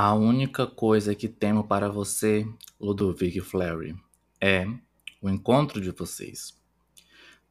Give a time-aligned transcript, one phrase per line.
[0.00, 2.48] A única coisa que temo para você,
[2.80, 4.00] Ludovic Fleury,
[4.40, 4.64] é
[5.20, 6.56] o encontro de vocês.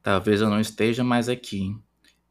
[0.01, 1.77] Talvez eu não esteja mais aqui,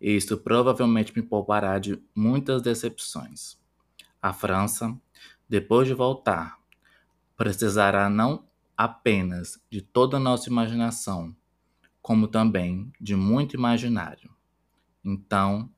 [0.00, 3.58] e isso provavelmente me poupará de muitas decepções.
[4.22, 4.98] A França,
[5.46, 6.58] depois de voltar,
[7.36, 11.36] precisará não apenas de toda a nossa imaginação,
[12.00, 14.30] como também de muito imaginário.
[15.04, 15.68] Então,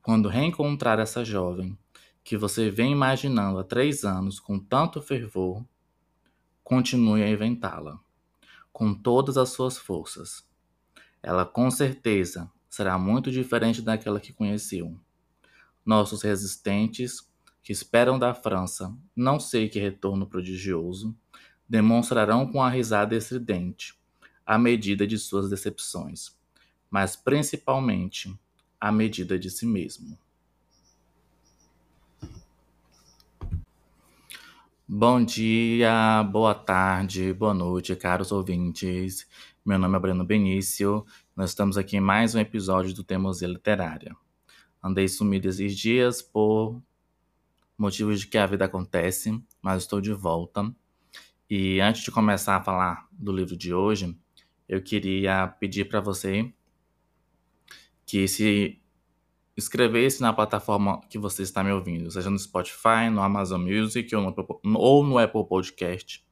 [0.00, 1.76] quando reencontrar essa jovem,
[2.30, 5.66] que você vem imaginando há três anos com tanto fervor,
[6.62, 7.98] continue a inventá-la,
[8.72, 10.48] com todas as suas forças.
[11.20, 14.96] Ela com certeza será muito diferente daquela que conheceu.
[15.84, 17.28] Nossos resistentes,
[17.64, 21.12] que esperam da França não sei que retorno prodigioso,
[21.68, 23.98] demonstrarão com a risada estridente
[24.46, 26.38] a medida de suas decepções,
[26.88, 28.32] mas principalmente
[28.80, 30.16] a medida de si mesmo.
[34.92, 39.24] Bom dia, boa tarde, boa noite, caros ouvintes.
[39.64, 41.06] Meu nome é Breno Benício.
[41.36, 44.16] Nós estamos aqui em mais um episódio do Teimosia Literária.
[44.82, 46.82] Andei sumido esses dias por
[47.78, 50.74] motivos de que a vida acontece, mas estou de volta.
[51.48, 54.18] E antes de começar a falar do livro de hoje,
[54.68, 56.52] eu queria pedir para você
[58.04, 58.79] que se
[59.56, 64.22] inscrever-se na plataforma que você está me ouvindo, seja no Spotify, no Amazon Music ou
[64.22, 66.24] no, ou no Apple Podcast.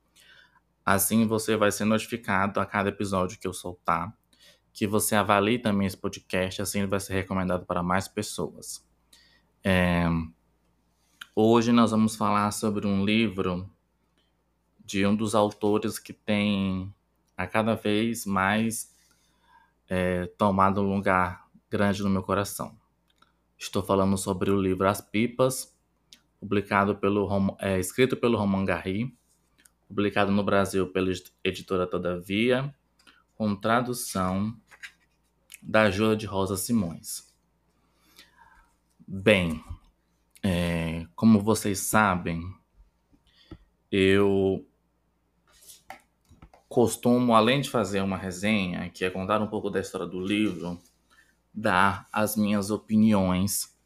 [0.85, 4.17] Assim você vai ser notificado a cada episódio que eu soltar,
[4.73, 8.87] que você avalie também esse podcast, assim ele vai ser recomendado para mais pessoas.
[9.63, 10.07] É...
[11.35, 13.71] Hoje nós vamos falar sobre um livro
[14.85, 16.95] de um dos autores que tem
[17.37, 18.97] a cada vez mais
[19.89, 22.78] é, tomado um lugar grande no meu coração.
[23.59, 25.77] Estou falando sobre o livro As Pipas,
[26.39, 29.13] publicado pelo, é, escrito pelo Roman Garri,
[29.89, 31.11] publicado no Brasil pela
[31.43, 32.73] editora Todavia,
[33.35, 34.57] com tradução
[35.61, 37.35] da Júlia de Rosa Simões.
[39.05, 39.61] Bem,
[40.41, 42.41] é, como vocês sabem,
[43.91, 44.65] eu
[46.69, 50.81] costumo, além de fazer uma resenha, que é contar um pouco da história do livro,
[51.53, 53.77] dar as minhas opiniões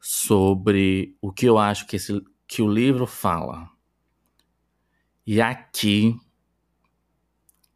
[0.00, 3.70] sobre o que eu acho que, esse, que o livro fala.
[5.26, 6.18] E aqui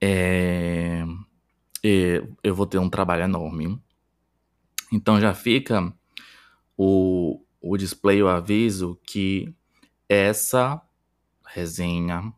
[0.00, 1.04] é,
[1.82, 3.80] é, eu vou ter um trabalho enorme.
[4.92, 5.92] Então já fica
[6.76, 9.54] o, o display, o aviso que
[10.08, 10.80] essa
[11.46, 12.32] resenha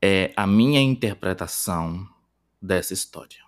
[0.00, 2.06] é a minha interpretação
[2.60, 3.43] dessa história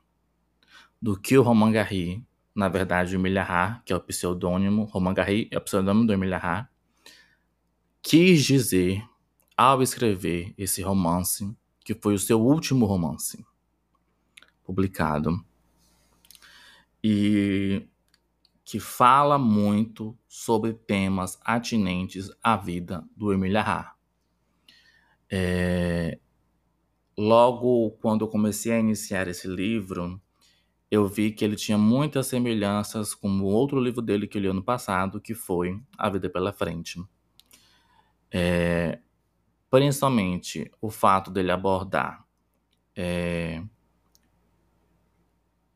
[1.00, 2.24] do que o Roman Garry,
[2.54, 6.70] na verdade o Milhar, que é o pseudônimo, Roman Garry é o pseudônimo do Milhar,
[8.02, 9.04] quis dizer
[9.56, 13.44] ao escrever esse romance, que foi o seu último romance
[14.64, 15.44] publicado,
[17.02, 17.86] e
[18.64, 23.96] que fala muito sobre temas atinentes à vida do Emília Har.
[25.30, 26.18] É,
[27.16, 30.20] logo quando eu comecei a iniciar esse livro,
[30.90, 34.48] eu vi que ele tinha muitas semelhanças com o outro livro dele que eu li
[34.48, 37.02] ano passado, que foi A Vida pela Frente.
[38.30, 39.00] É,
[39.70, 42.24] principalmente o fato dele abordar
[42.94, 43.62] é,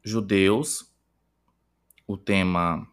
[0.03, 0.91] judeus,
[2.06, 2.87] o tema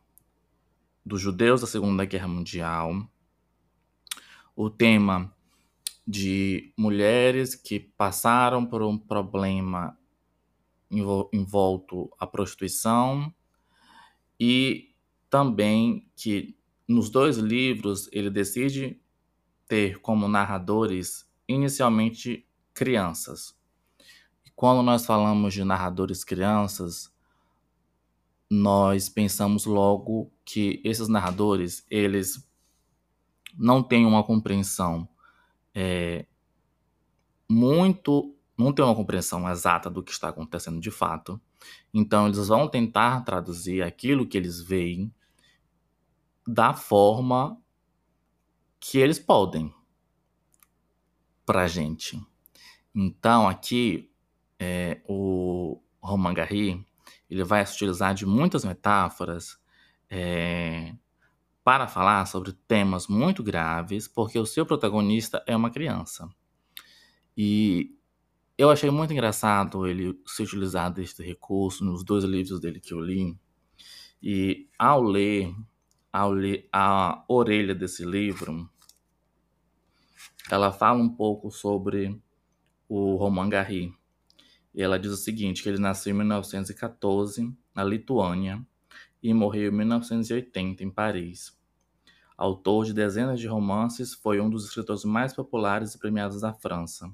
[1.05, 3.07] dos judeus da Segunda Guerra Mundial,
[4.55, 5.33] o tema
[6.05, 9.97] de mulheres que passaram por um problema
[10.89, 13.33] envolto a prostituição
[14.39, 14.93] e
[15.29, 16.55] também que
[16.87, 19.01] nos dois livros ele decide
[19.67, 23.57] ter como narradores inicialmente crianças.
[24.45, 27.13] E quando nós falamos de narradores crianças,
[28.49, 32.47] nós pensamos logo que esses narradores eles
[33.57, 35.09] não têm uma compreensão
[35.75, 36.25] é,
[37.49, 41.39] muito não tem uma compreensão exata do que está acontecendo de fato.
[41.93, 45.13] Então, eles vão tentar traduzir aquilo que eles veem
[46.45, 47.61] da forma
[48.79, 49.73] que eles podem
[51.45, 52.21] para a gente.
[52.95, 54.11] Então, aqui,
[54.59, 56.85] é, o Roman Garry,
[57.29, 59.59] ele vai se utilizar de muitas metáforas
[60.09, 60.95] é,
[61.63, 66.29] para falar sobre temas muito graves, porque o seu protagonista é uma criança.
[67.35, 67.96] E
[68.57, 72.99] eu achei muito engraçado ele se utilizar deste recurso nos dois livros dele que eu
[72.99, 73.37] li.
[74.21, 75.53] E ao ler,
[76.11, 78.67] ao ler a orelha desse livro,
[80.49, 82.19] ela fala um pouco sobre
[82.89, 83.93] o Romain Gary.
[84.73, 88.65] E ela diz o seguinte, que ele nasceu em 1914 na Lituânia
[89.21, 91.55] e morreu em 1980 em Paris.
[92.35, 97.13] Autor de dezenas de romances, foi um dos escritores mais populares e premiados da França.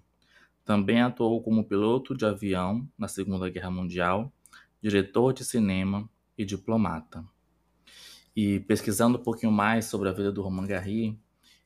[0.64, 4.32] Também atuou como piloto de avião na Segunda Guerra Mundial,
[4.82, 7.24] diretor de cinema e diplomata.
[8.36, 11.20] E pesquisando um pouquinho mais sobre a vida do Romain Gary,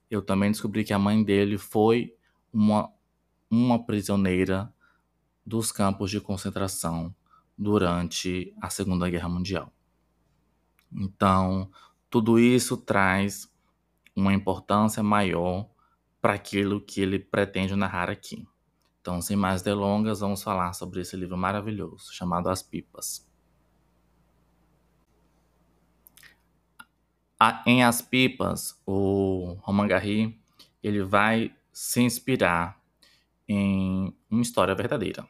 [0.09, 2.15] eu também descobri que a mãe dele foi
[2.51, 2.91] uma,
[3.49, 4.73] uma prisioneira
[5.45, 7.13] dos campos de concentração
[7.57, 9.71] durante a Segunda Guerra Mundial.
[10.91, 11.69] Então,
[12.09, 13.49] tudo isso traz
[14.15, 15.69] uma importância maior
[16.21, 18.47] para aquilo que ele pretende narrar aqui.
[19.07, 23.25] Então, sem mais delongas, vamos falar sobre esse livro maravilhoso chamado As Pipas.
[27.65, 30.37] em As Pipas, o Roman Gary
[30.83, 32.83] ele vai se inspirar
[33.47, 35.25] em uma história verdadeira.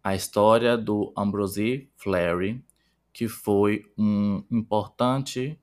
[0.00, 2.64] A história do Ambrose Fleury,
[3.12, 5.60] que foi um importante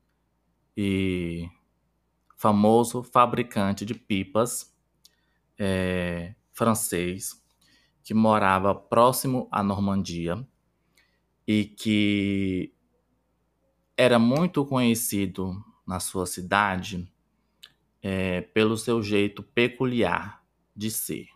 [0.76, 1.48] e
[2.36, 4.76] famoso fabricante de pipas
[5.58, 7.40] é, francês
[8.02, 10.44] que morava próximo à Normandia
[11.46, 12.72] e que
[13.96, 15.54] era muito conhecido
[15.86, 17.06] na sua cidade
[18.02, 20.42] é, pelo seu jeito peculiar
[20.74, 21.28] de ser.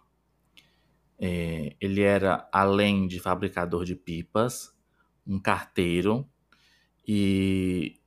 [1.19, 4.75] É, ele era, além de fabricador de pipas,
[5.27, 6.27] um carteiro
[7.07, 8.01] e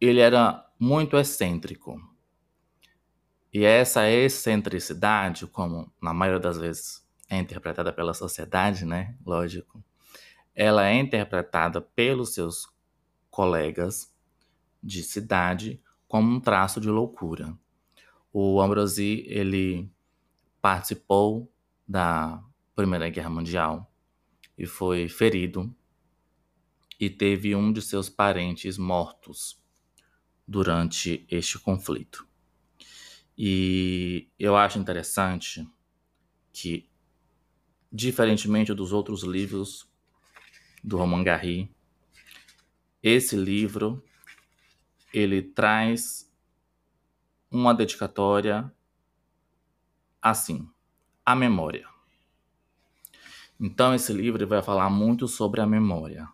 [0.00, 2.00] ele era muito excêntrico.
[3.56, 9.16] E essa excentricidade, como na maioria das vezes é interpretada pela sociedade, né?
[9.24, 9.82] Lógico.
[10.54, 12.68] Ela é interpretada pelos seus
[13.30, 14.14] colegas
[14.82, 17.58] de cidade como um traço de loucura.
[18.30, 19.90] O Ambrosi, ele
[20.60, 21.50] participou
[21.88, 22.44] da
[22.74, 23.90] Primeira Guerra Mundial
[24.58, 25.74] e foi ferido
[27.00, 29.58] e teve um de seus parentes mortos
[30.46, 32.28] durante este conflito.
[33.36, 35.68] E eu acho interessante
[36.52, 36.88] que,
[37.92, 39.90] diferentemente dos outros livros
[40.82, 41.70] do Roman Gary,
[43.02, 44.02] esse livro
[45.12, 46.32] ele traz
[47.50, 48.72] uma dedicatória
[50.20, 50.68] assim,
[51.24, 51.88] a memória.
[53.58, 56.28] Então esse livro vai falar muito sobre a memória.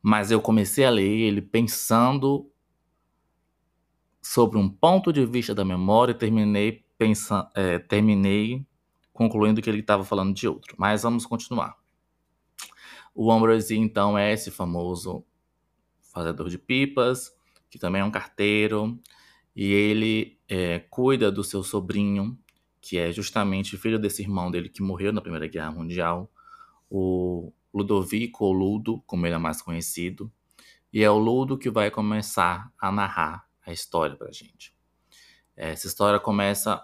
[0.00, 2.50] Mas eu comecei a ler ele pensando
[4.28, 8.62] sobre um ponto de vista da memória e terminei, pensando, é, terminei
[9.10, 10.74] concluindo que ele estava falando de outro.
[10.78, 11.78] Mas vamos continuar.
[13.14, 15.24] O Ambrose, então, é esse famoso
[16.12, 17.34] fazedor de pipas,
[17.70, 19.00] que também é um carteiro,
[19.56, 22.38] e ele é, cuida do seu sobrinho,
[22.82, 26.30] que é justamente filho desse irmão dele que morreu na Primeira Guerra Mundial,
[26.90, 30.30] o Ludovico, ou Ludo, como ele é mais conhecido,
[30.92, 34.74] e é o Ludo que vai começar a narrar a história pra gente.
[35.54, 36.82] Essa história começa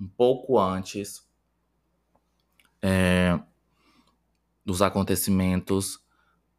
[0.00, 1.24] um pouco antes
[2.82, 3.38] é,
[4.64, 6.02] dos acontecimentos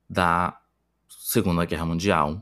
[0.10, 0.60] da
[1.10, 2.42] Segunda Guerra Mundial.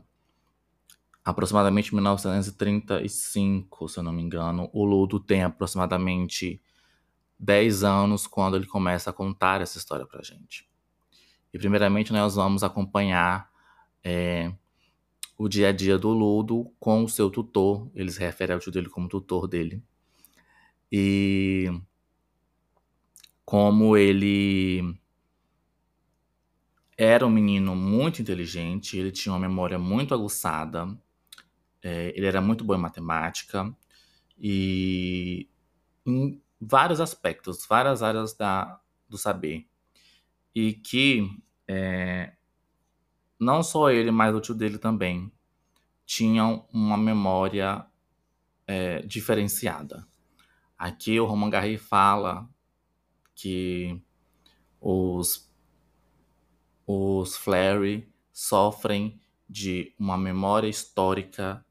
[1.24, 6.62] Aproximadamente 1935, se eu não me engano, o Ludo tem aproximadamente
[7.38, 10.68] 10 anos quando ele começa a contar essa história pra gente.
[11.52, 13.50] E primeiramente nós vamos acompanhar
[14.04, 14.52] é,
[15.36, 17.90] o dia a dia do Ludo com o seu tutor.
[17.94, 19.82] Ele se refere ao tio dele como tutor dele.
[20.90, 21.70] E
[23.44, 24.96] como ele
[26.96, 30.96] era um menino muito inteligente, ele tinha uma memória muito aguçada,
[31.82, 33.74] é, ele era muito bom em matemática
[34.38, 35.48] e
[36.06, 39.66] em vários aspectos, várias áreas da, do saber.
[40.54, 41.28] E que
[41.66, 42.32] é,
[43.38, 45.32] não só ele, mas o tio dele também
[46.06, 47.86] tinham uma memória
[48.66, 50.06] é, diferenciada.
[50.78, 52.48] Aqui o Roman Garry fala
[53.34, 54.00] que
[54.80, 55.50] os,
[56.86, 61.64] os Flary sofrem de uma memória histórica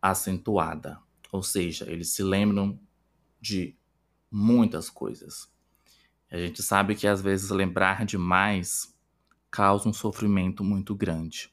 [0.00, 1.00] acentuada,
[1.32, 2.78] ou seja, eles se lembram
[3.40, 3.76] de
[4.30, 5.52] muitas coisas.
[6.30, 8.95] A gente sabe que às vezes lembrar demais
[9.50, 11.50] causa um sofrimento muito grande.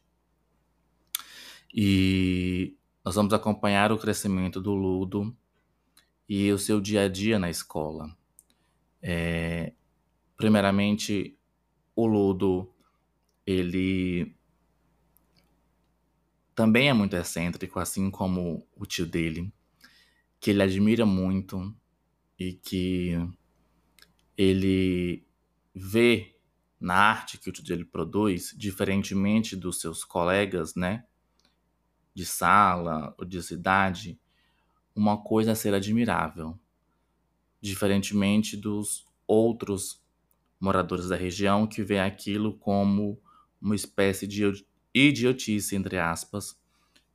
[1.73, 5.35] E nós vamos acompanhar o crescimento do Ludo
[6.27, 8.15] e o seu dia a dia na escola.
[9.01, 9.73] É,
[10.37, 11.37] primeiramente,
[11.95, 12.71] o Ludo,
[13.45, 14.35] ele
[16.55, 19.51] também é muito excêntrico, assim como o tio dele,
[20.39, 21.75] que ele admira muito
[22.39, 23.11] e que
[24.37, 25.25] ele
[25.73, 26.32] vê
[26.83, 31.05] na arte que o tio dele produz, diferentemente dos seus colegas, né,
[32.13, 34.19] de sala ou de cidade,
[34.93, 36.59] uma coisa a ser admirável,
[37.61, 40.03] diferentemente dos outros
[40.59, 43.17] moradores da região que vê aquilo como
[43.61, 44.43] uma espécie de
[44.93, 46.59] idiotice, entre aspas,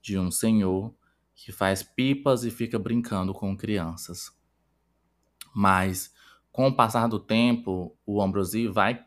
[0.00, 0.94] de um senhor
[1.34, 4.32] que faz pipas e fica brincando com crianças.
[5.54, 6.14] Mas,
[6.50, 9.06] com o passar do tempo, o Ambrosi vai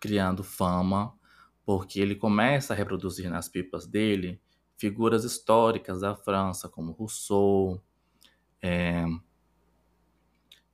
[0.00, 1.14] criando fama,
[1.64, 4.40] porque ele começa a reproduzir nas pipas dele
[4.76, 7.84] figuras históricas da França, como Rousseau,
[8.62, 9.04] é,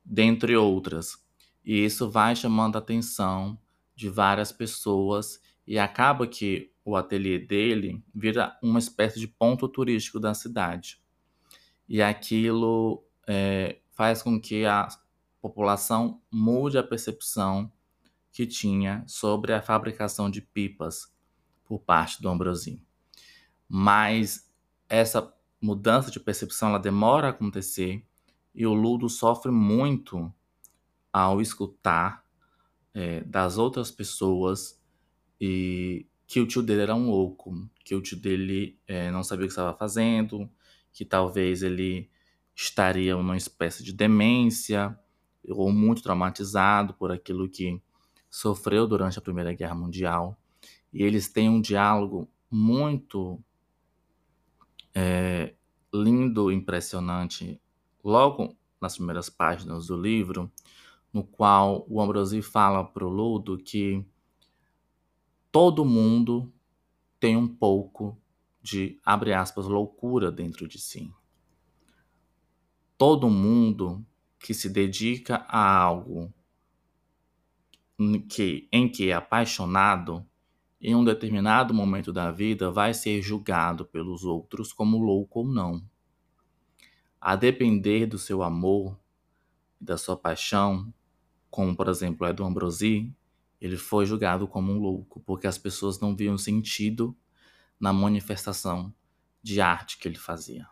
[0.03, 1.21] dentre outras.
[1.63, 3.59] E isso vai chamando a atenção
[3.93, 10.21] de várias pessoas e acaba que o ateliê dele vira uma espécie de ponto turístico
[10.21, 11.01] da cidade.
[11.89, 14.87] E aquilo é, faz com que a
[15.41, 17.69] população mude a percepção
[18.37, 21.11] que tinha sobre a fabricação de pipas
[21.65, 22.79] por parte do Ambrosi.
[23.67, 24.47] Mas
[24.87, 28.05] essa mudança de percepção ela demora a acontecer
[28.53, 30.31] e o Ludo sofre muito
[31.11, 32.23] ao escutar
[32.93, 34.79] é, das outras pessoas
[35.41, 39.45] e que o tio dele era um louco, que o tio dele é, não sabia
[39.45, 40.47] o que estava fazendo,
[40.93, 42.07] que talvez ele
[42.55, 44.95] estaria numa espécie de demência
[45.49, 47.81] ou muito traumatizado por aquilo que
[48.29, 50.37] sofreu durante a Primeira Guerra Mundial.
[50.91, 53.39] E eles têm um diálogo muito
[54.93, 55.53] é,
[55.93, 57.61] lindo, impressionante,
[58.03, 60.51] logo nas primeiras páginas do livro,
[61.11, 64.05] no qual o Ambrosi fala para o Ludo que
[65.51, 66.51] todo mundo
[67.19, 68.17] tem um pouco
[68.61, 71.11] de, abre aspas, loucura dentro de si.
[72.97, 74.05] Todo mundo
[74.39, 76.33] que se dedica a algo
[78.29, 80.25] que, em que apaixonado,
[80.79, 85.83] em um determinado momento da vida vai ser julgado pelos outros como louco ou não.
[87.19, 88.97] A depender do seu amor,
[89.81, 90.93] da sua paixão,
[91.49, 93.11] como por exemplo é do Ambrosi,
[93.59, 97.17] ele foi julgado como um louco, porque as pessoas não viam sentido
[97.79, 98.93] na manifestação
[99.41, 100.67] de arte que ele fazia.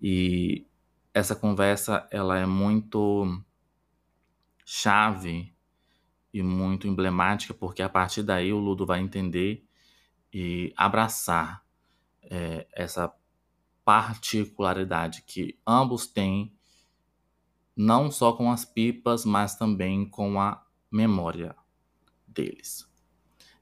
[0.00, 0.66] E
[1.12, 3.40] essa conversa ela é muito
[4.64, 5.53] chave
[6.34, 9.64] e muito emblemática, porque a partir daí o Ludo vai entender
[10.32, 11.64] e abraçar
[12.22, 13.14] é, essa
[13.84, 16.52] particularidade que ambos têm,
[17.76, 21.54] não só com as pipas, mas também com a memória
[22.26, 22.84] deles.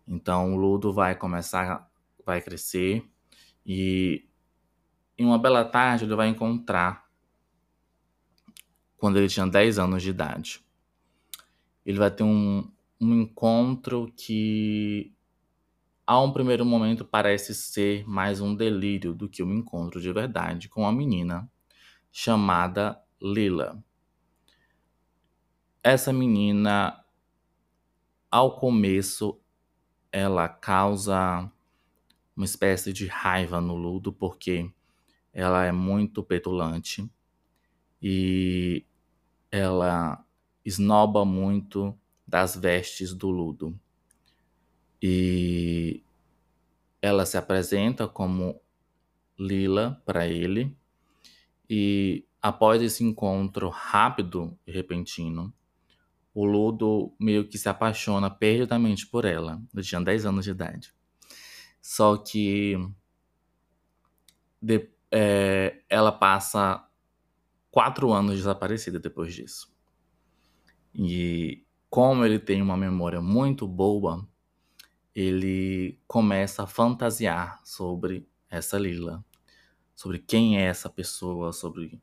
[0.09, 1.87] Então o Ludo vai começar,
[2.25, 3.07] vai crescer
[3.67, 4.27] e
[5.19, 7.07] em uma bela tarde ele vai encontrar
[8.97, 10.65] quando ele tinha 10 anos de idade.
[11.85, 12.71] Ele vai ter um,
[13.01, 15.13] um encontro que
[16.07, 20.69] a um primeiro momento parece ser mais um delírio do que um encontro de verdade
[20.69, 21.51] com uma menina
[22.11, 23.83] chamada Lila.
[25.83, 27.05] Essa menina
[28.31, 29.41] ao começo
[30.13, 31.51] ela causa
[32.37, 34.71] uma espécie de raiva no Ludo porque
[35.33, 37.11] ela é muito petulante
[38.03, 38.85] e
[39.51, 40.25] ela
[40.65, 43.79] esnoba muito das vestes do Ludo.
[45.03, 46.03] E
[47.01, 48.61] ela se apresenta como
[49.39, 50.77] Lila para ele
[51.69, 55.55] e após esse encontro rápido e repentino,
[56.35, 59.63] o Ludo meio que se apaixona perdidamente por ela.
[59.75, 60.95] Eu tinha 10 anos de idade.
[61.81, 62.77] Só que
[64.61, 66.87] de, é, ela passa
[67.71, 69.72] quatro anos desaparecida depois disso.
[70.95, 74.27] E como ele tem uma memória muito boa,
[75.15, 79.25] ele começa a fantasiar sobre essa Lila,
[79.95, 82.01] sobre quem é essa pessoa, sobre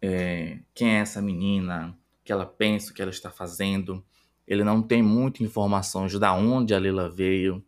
[0.00, 4.04] é, quem é essa menina, que ela pensa, o que ela está fazendo.
[4.46, 7.64] Ele não tem muitas informações de onde a Lila veio.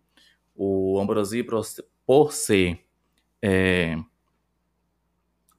[0.54, 1.44] O Ambrosi,
[2.06, 2.84] por ser
[3.42, 3.98] é,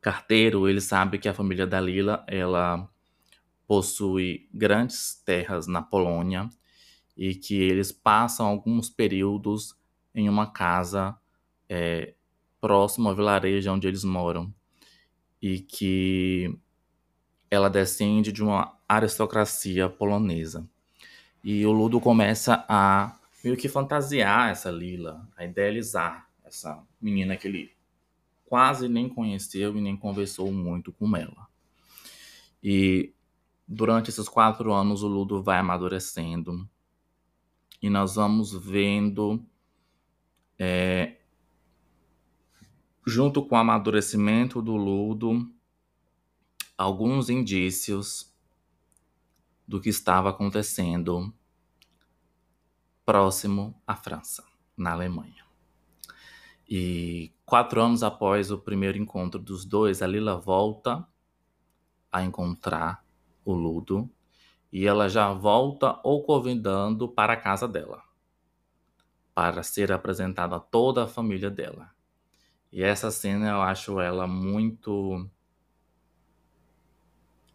[0.01, 2.89] carteiro, ele sabe que a família da Lila ela
[3.67, 6.49] possui grandes terras na Polônia
[7.15, 9.75] e que eles passam alguns períodos
[10.15, 11.17] em uma casa
[11.67, 12.13] é,
[12.61, 14.53] próximo ao vilarejo onde eles moram
[15.41, 16.57] e que
[17.51, 20.67] ela descende de uma aristocracia polonesa.
[21.43, 27.47] E o Ludo começa a meio que fantasiar essa Lila, a idealizar essa menina que
[27.47, 27.71] ele
[28.45, 31.47] quase nem conheceu e nem conversou muito com ela.
[32.63, 33.13] E
[33.67, 36.67] durante esses quatro anos o Ludo vai amadurecendo
[37.81, 39.43] e nós vamos vendo
[40.57, 41.17] é,
[43.05, 45.51] junto com o amadurecimento do Ludo
[46.77, 48.33] alguns indícios
[49.67, 51.33] do que estava acontecendo
[53.05, 54.43] próximo à França,
[54.75, 55.45] na Alemanha.
[56.69, 61.07] E quatro anos após o primeiro encontro dos dois, a Lila volta
[62.11, 63.06] a encontrar
[63.51, 64.09] o Ludo
[64.71, 68.03] e ela já volta o convidando para a casa dela,
[69.33, 71.91] para ser apresentado a toda a família dela.
[72.71, 75.27] E essa cena eu acho ela muito.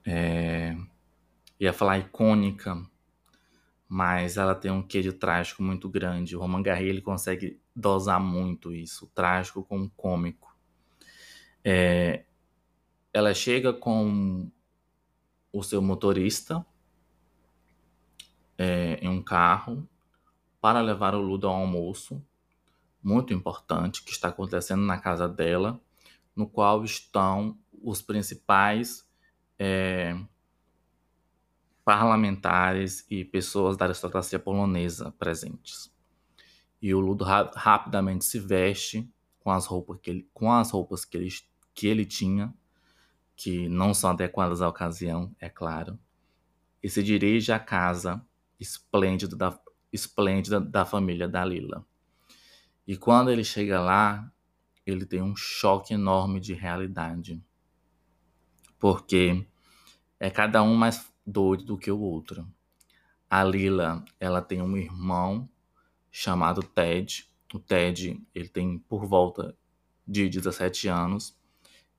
[0.04, 0.74] É,
[1.60, 2.82] ia falar icônica,
[3.86, 6.34] mas ela tem um quê de trágico muito grande.
[6.34, 10.56] O Roman Garry ele consegue dosar muito isso, trágico com cômico.
[11.62, 12.24] É,
[13.12, 14.50] ela chega com
[15.52, 16.64] o seu motorista
[18.56, 19.86] é, em um carro
[20.60, 22.24] para levar o Ludo ao almoço,
[23.02, 25.80] muito importante, que está acontecendo na casa dela,
[26.36, 29.08] no qual estão os principais
[29.58, 30.16] é,
[31.84, 35.92] parlamentares e pessoas da aristocracia polonesa presentes.
[36.80, 41.04] E o Ludo ra rapidamente se veste com as roupas que ele, com as roupas
[41.04, 41.28] que ele,
[41.74, 42.54] que ele tinha,
[43.42, 45.98] que não são adequadas à ocasião, é claro,
[46.80, 48.24] e se dirige à casa
[48.60, 49.60] esplêndida da,
[49.92, 51.84] esplêndida da família da Lila.
[52.86, 54.32] E quando ele chega lá,
[54.86, 57.42] ele tem um choque enorme de realidade.
[58.78, 59.44] Porque
[60.20, 62.46] é cada um mais doido do que o outro.
[63.28, 65.48] A Lila, ela tem um irmão
[66.12, 67.28] chamado Ted.
[67.52, 69.56] O Ted, ele tem por volta
[70.06, 71.36] de 17 anos.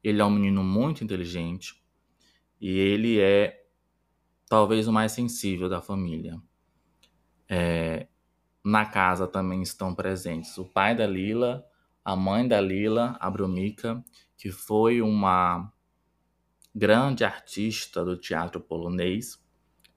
[0.03, 1.81] Ele é um menino muito inteligente
[2.59, 3.65] e ele é
[4.47, 6.39] talvez o mais sensível da família.
[7.47, 8.07] É,
[8.63, 11.65] na casa também estão presentes o pai da Lila,
[12.03, 14.03] a mãe da Lila, a Brumica,
[14.37, 15.71] que foi uma
[16.75, 19.41] grande artista do teatro polonês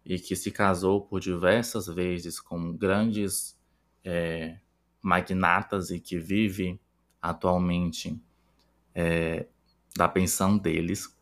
[0.05, 3.59] e que se casou por diversas vezes com grandes
[4.05, 4.59] é,
[5.03, 6.81] magnatas e que vive
[7.21, 8.21] atualmente
[8.95, 9.49] é,
[9.97, 11.17] da pensão deles.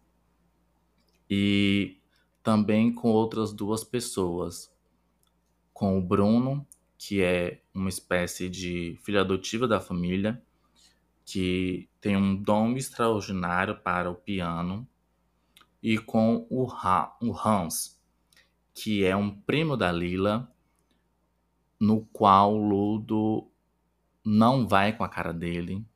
[1.29, 1.99] E
[2.43, 4.71] também com outras duas pessoas,
[5.73, 6.67] com o Bruno,
[6.99, 10.43] que é uma espécie de filha adotiva da família,
[11.25, 14.87] que tem um dom extraordinário para o piano
[15.83, 16.67] e com o,
[17.33, 18.01] Hans,
[18.75, 20.51] que é um primo da Lila,
[21.79, 23.51] no qual o Ludo
[24.25, 25.87] não vai com a cara dele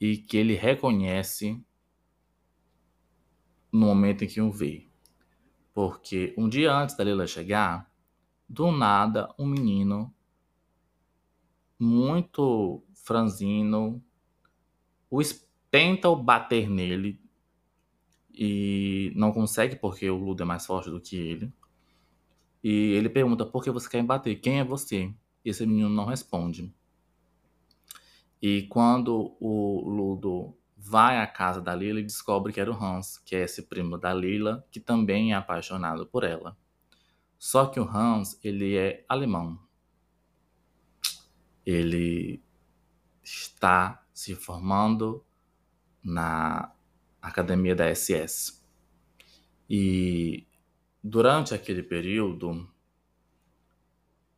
[0.00, 1.64] e que ele reconhece
[3.76, 4.86] no momento em que o vê.
[5.74, 7.90] Porque um dia antes da Lila chegar,
[8.48, 10.12] do nada um menino
[11.78, 14.02] muito franzino
[15.10, 15.20] o
[15.70, 17.20] tenta bater nele
[18.32, 21.52] e não consegue porque o Ludo é mais forte do que ele.
[22.64, 24.36] E ele pergunta: por que você quer me bater?
[24.36, 25.12] Quem é você?
[25.44, 26.74] E esse menino não responde.
[28.40, 30.56] E quando o Ludo
[30.88, 33.98] vai à casa da Lila, ele descobre que era o Hans, que é esse primo
[33.98, 36.56] da Lila, que também é apaixonado por ela.
[37.38, 39.58] Só que o Hans, ele é alemão.
[41.64, 42.40] Ele
[43.22, 45.24] está se formando
[46.02, 46.72] na
[47.20, 48.64] academia da SS.
[49.68, 50.46] E
[51.02, 52.70] durante aquele período,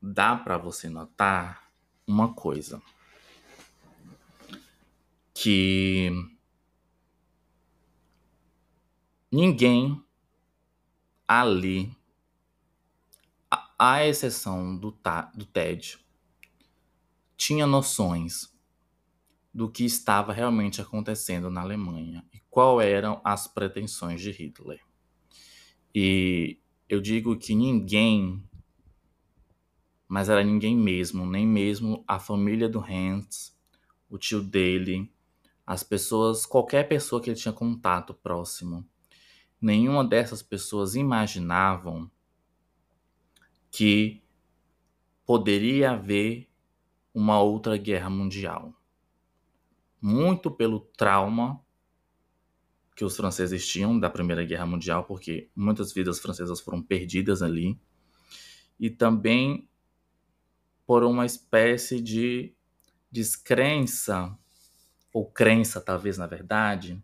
[0.00, 1.70] dá para você notar
[2.06, 2.80] uma coisa
[5.34, 6.10] que
[9.30, 10.02] ninguém
[11.26, 11.94] ali,
[13.78, 14.96] à exceção do,
[15.34, 15.98] do Ted,
[17.36, 18.52] tinha noções
[19.52, 24.80] do que estava realmente acontecendo na Alemanha e qual eram as pretensões de Hitler.
[25.94, 28.42] E eu digo que ninguém,
[30.06, 33.56] mas era ninguém mesmo, nem mesmo a família do Hans,
[34.08, 35.10] o tio dele,
[35.66, 38.88] as pessoas, qualquer pessoa que ele tinha contato próximo,
[39.60, 42.10] nenhuma dessas pessoas imaginavam
[43.70, 44.22] que
[45.26, 46.48] poderia haver
[47.12, 48.74] uma outra guerra mundial.
[50.00, 51.60] Muito pelo trauma
[52.94, 57.80] que os franceses tinham da Primeira Guerra Mundial, porque muitas vidas francesas foram perdidas ali,
[58.78, 59.68] e também
[60.84, 62.52] por uma espécie de
[63.10, 64.36] descrença
[65.12, 67.00] ou crença, talvez na verdade,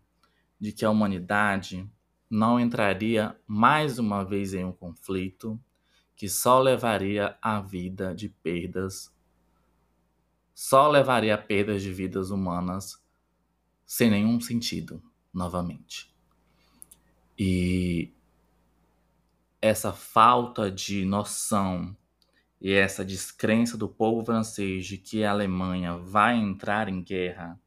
[0.59, 1.89] de que a humanidade
[2.35, 5.57] não entraria mais uma vez em um conflito
[6.15, 9.13] que só levaria à vida de perdas,
[10.53, 13.01] só levaria a perdas de vidas humanas
[13.85, 15.01] sem nenhum sentido,
[15.33, 16.13] novamente.
[17.37, 18.13] E
[19.61, 21.95] essa falta de noção
[22.59, 27.59] e essa descrença do povo francês de que a Alemanha vai entrar em guerra,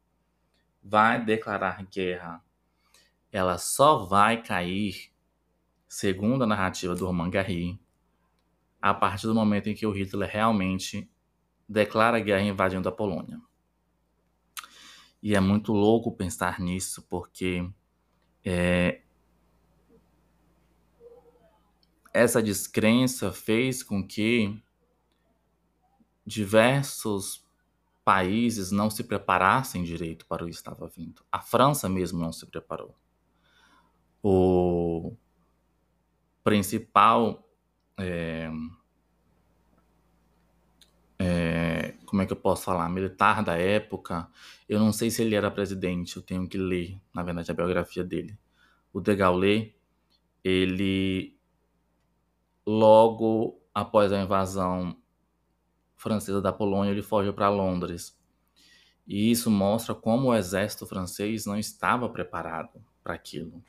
[0.83, 2.43] vai declarar guerra,
[3.31, 5.11] ela só vai cair,
[5.87, 7.79] segundo a narrativa do Roman Garry,
[8.81, 11.09] a partir do momento em que o Hitler realmente
[11.67, 13.39] declara guerra invadindo a Polônia.
[15.21, 17.69] E é muito louco pensar nisso, porque
[18.43, 19.01] é,
[22.13, 24.61] essa descrença fez com que
[26.25, 27.45] diversos
[28.03, 31.23] países não se preparassem direito para o que estava vindo.
[31.31, 32.95] A França mesmo não se preparou.
[34.23, 35.15] O
[36.43, 37.43] principal.
[37.97, 38.49] É,
[41.17, 42.89] é, como é que eu posso falar?
[42.89, 44.27] Militar da época.
[44.67, 48.03] Eu não sei se ele era presidente, eu tenho que ler, na verdade, a biografia
[48.03, 48.37] dele.
[48.93, 49.75] O de Gaulle,
[50.43, 51.39] ele
[52.71, 54.95] Logo após a invasão
[55.95, 58.15] francesa da Polônia, ele foge para Londres.
[59.07, 63.63] E isso mostra como o exército francês não estava preparado para aquilo.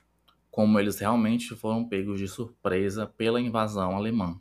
[0.51, 4.41] Como eles realmente foram pegos de surpresa pela invasão alemã.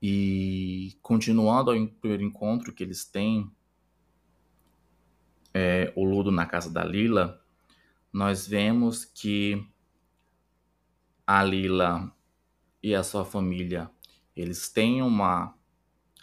[0.00, 3.50] E continuando ao primeiro encontro que eles têm,
[5.52, 7.40] é, o Ludo na casa da Lila,
[8.12, 9.66] nós vemos que
[11.26, 12.12] a Lila
[12.82, 13.90] e a sua família,
[14.36, 15.56] eles têm uma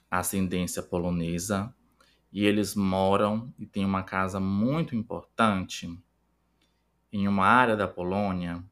[0.09, 1.73] ascendência polonesa
[2.31, 5.97] e eles moram e têm uma casa muito importante
[7.11, 8.63] em uma área da Polônia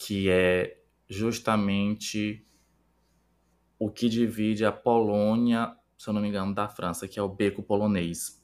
[0.00, 2.42] que é justamente
[3.78, 7.28] o que divide a Polônia, se eu não me engano, da França, que é o
[7.28, 8.42] Beco Polonês,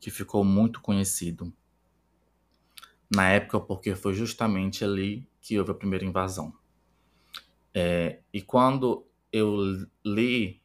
[0.00, 1.52] que ficou muito conhecido
[3.08, 6.52] na época porque foi justamente ali que houve a primeira invasão.
[7.72, 10.60] É, e quando eu li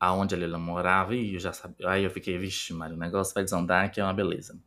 [0.00, 3.44] aonde ela morava, e eu já sabia, aí eu fiquei, vixe, Mário, o negócio vai
[3.44, 4.60] desandar, que é uma beleza.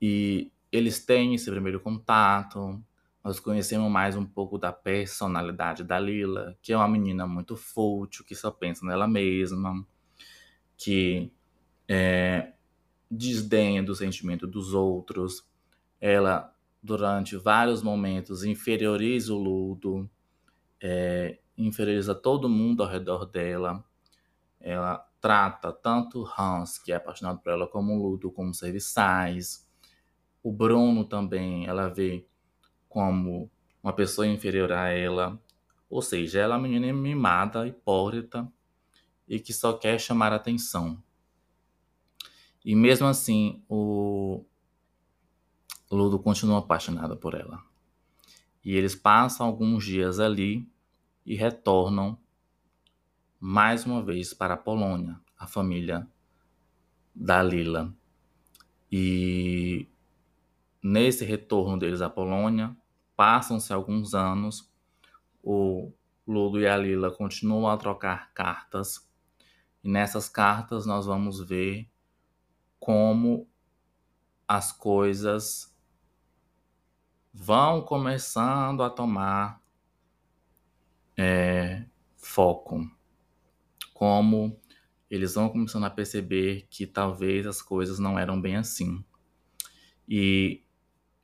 [0.00, 2.82] E eles têm esse primeiro contato,
[3.24, 8.24] nós conhecemos mais um pouco da personalidade da Lila, que é uma menina muito fútil,
[8.24, 9.86] que só pensa nela mesma,
[10.76, 11.32] que
[11.88, 12.52] é,
[13.08, 15.46] desdenha do sentimento dos outros.
[16.00, 20.10] Ela, durante vários momentos, inferioriza o Ludo,
[20.80, 23.84] é, inferioriza todo mundo ao redor dela.
[24.60, 29.64] Ela trata tanto Hans, que é apaixonado por ela, como o Ludo como serviçais.
[30.42, 32.26] O Bruno também, ela vê
[32.92, 33.50] como
[33.82, 35.40] uma pessoa inferior a ela.
[35.88, 38.50] Ou seja, ela é uma menina mimada, hipócrita
[39.26, 41.02] e que só quer chamar atenção.
[42.64, 44.44] E mesmo assim, o
[45.90, 47.62] Ludo continua apaixonado por ela.
[48.64, 50.68] E eles passam alguns dias ali
[51.26, 52.18] e retornam
[53.40, 56.06] mais uma vez para a Polônia, a família
[57.14, 57.92] da Lila.
[58.90, 59.88] E
[60.82, 62.76] nesse retorno deles à Polônia,
[63.16, 64.70] passam-se alguns anos,
[65.42, 65.92] o
[66.26, 69.08] Ludo e a Lila continuam a trocar cartas,
[69.82, 71.90] e nessas cartas nós vamos ver
[72.78, 73.48] como
[74.46, 75.72] as coisas
[77.32, 79.62] vão começando a tomar
[81.16, 81.84] é,
[82.16, 82.90] foco.
[83.94, 84.58] Como
[85.10, 89.04] eles vão começando a perceber que talvez as coisas não eram bem assim.
[90.08, 90.62] E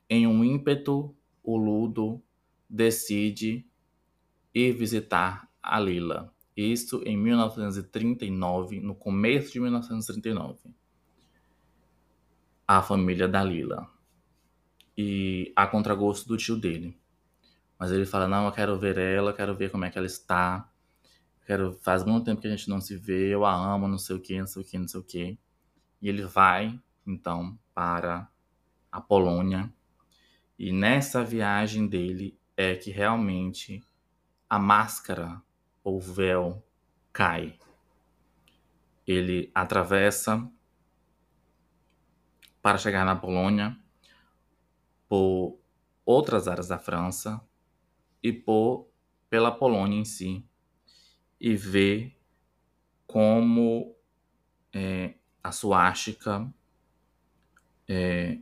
[0.09, 2.21] em um ímpeto, o Ludo
[2.69, 3.65] decide
[4.53, 6.33] ir visitar a Lila.
[6.55, 10.59] Isso em 1939, no começo de 1939.
[12.67, 13.89] A família da Lila.
[14.97, 16.99] E a contragosto do tio dele.
[17.79, 20.69] Mas ele fala: Não, eu quero ver ela, quero ver como é que ela está.
[21.45, 24.15] Quero, faz muito tempo que a gente não se vê, eu a amo, não sei
[24.15, 25.39] o que, não sei o que, não sei o que.
[26.01, 28.29] E ele vai, então, para
[28.91, 29.73] a Polônia.
[30.59, 33.81] E nessa viagem dele é que realmente
[34.47, 35.41] a máscara
[35.83, 36.61] ou véu
[37.11, 37.57] cai.
[39.07, 40.47] Ele atravessa
[42.61, 43.75] para chegar na Polônia
[45.07, 45.57] por
[46.05, 47.41] outras áreas da França,
[48.21, 48.87] e por
[49.29, 50.45] pela Polônia em si
[51.39, 52.17] e ver
[53.07, 53.95] como
[54.73, 56.51] é, a suástica
[57.87, 58.39] é,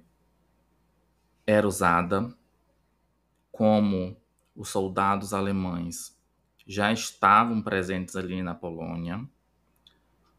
[1.47, 2.37] era usada,
[3.49, 4.21] como
[4.53, 6.19] os soldados alemães
[6.67, 9.25] já estavam presentes ali na Polônia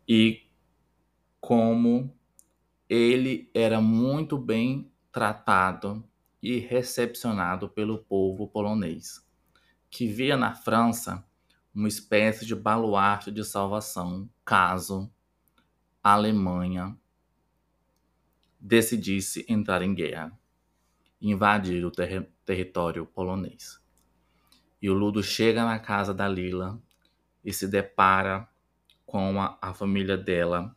[0.06, 0.46] e
[1.40, 2.14] como
[2.88, 6.04] ele era muito bem tratado
[6.42, 9.26] e recepcionado pelo povo polonês,
[9.88, 11.24] que via na França
[11.74, 15.10] uma espécie de baluarte de salvação caso
[16.02, 16.96] a Alemanha
[18.60, 20.38] decidisse entrar em guerra
[21.20, 23.80] invadir o ter território polonês.
[24.80, 26.80] E o Ludo chega na casa da Lila
[27.44, 28.48] e se depara
[29.04, 30.76] com a, a família dela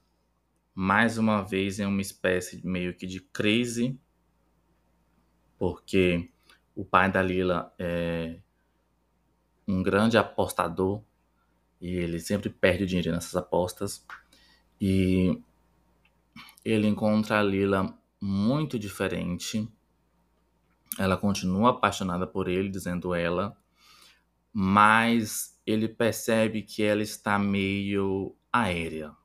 [0.74, 4.00] mais uma vez em uma espécie meio que de crise,
[5.58, 6.30] porque
[6.76, 8.40] o pai da Lila é
[9.68, 11.04] um grande apostador
[11.80, 14.06] e ele sempre perde dinheiro nessas apostas.
[14.80, 15.42] E
[16.64, 19.68] ele encontra a Lila muito diferente.
[20.98, 23.58] Ela continua apaixonada por ele, dizendo ela,
[24.54, 29.16] mas ele percebe que ela está meio aérea.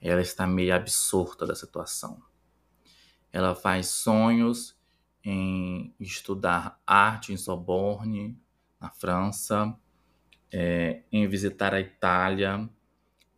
[0.00, 2.20] Ela está meio absorta da situação.
[3.32, 4.76] Ela faz sonhos
[5.24, 8.38] em estudar arte em Sorbonne,
[8.78, 9.74] na França,
[10.52, 12.68] é, em visitar a Itália,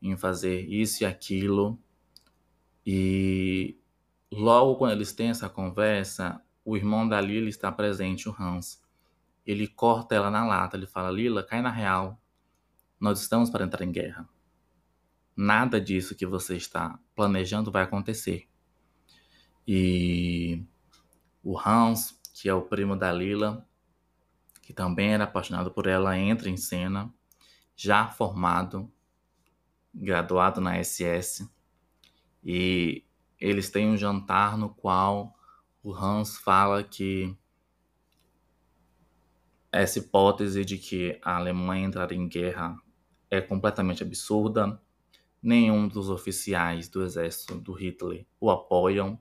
[0.02, 1.78] em fazer isso e aquilo.
[2.84, 3.78] E
[4.30, 8.82] logo quando eles têm essa conversa, o irmão da Lila está presente, o Hans.
[9.46, 12.20] Ele corta ela na lata, ele fala: Lila, cai na real.
[12.98, 14.28] Nós estamos para entrar em guerra.
[15.36, 18.48] Nada disso que você está planejando vai acontecer.
[19.64, 20.64] E
[21.40, 23.64] o Hans, que é o primo da Lila,
[24.60, 27.14] que também era apaixonado por ela, entra em cena,
[27.76, 28.90] já formado,
[29.94, 31.48] graduado na SS,
[32.42, 33.04] e
[33.38, 35.35] eles têm um jantar no qual
[35.86, 37.32] o Hans fala que
[39.70, 42.76] essa hipótese de que a Alemanha entraria em guerra
[43.30, 44.82] é completamente absurda.
[45.40, 49.16] Nenhum dos oficiais do exército do Hitler o apoiam.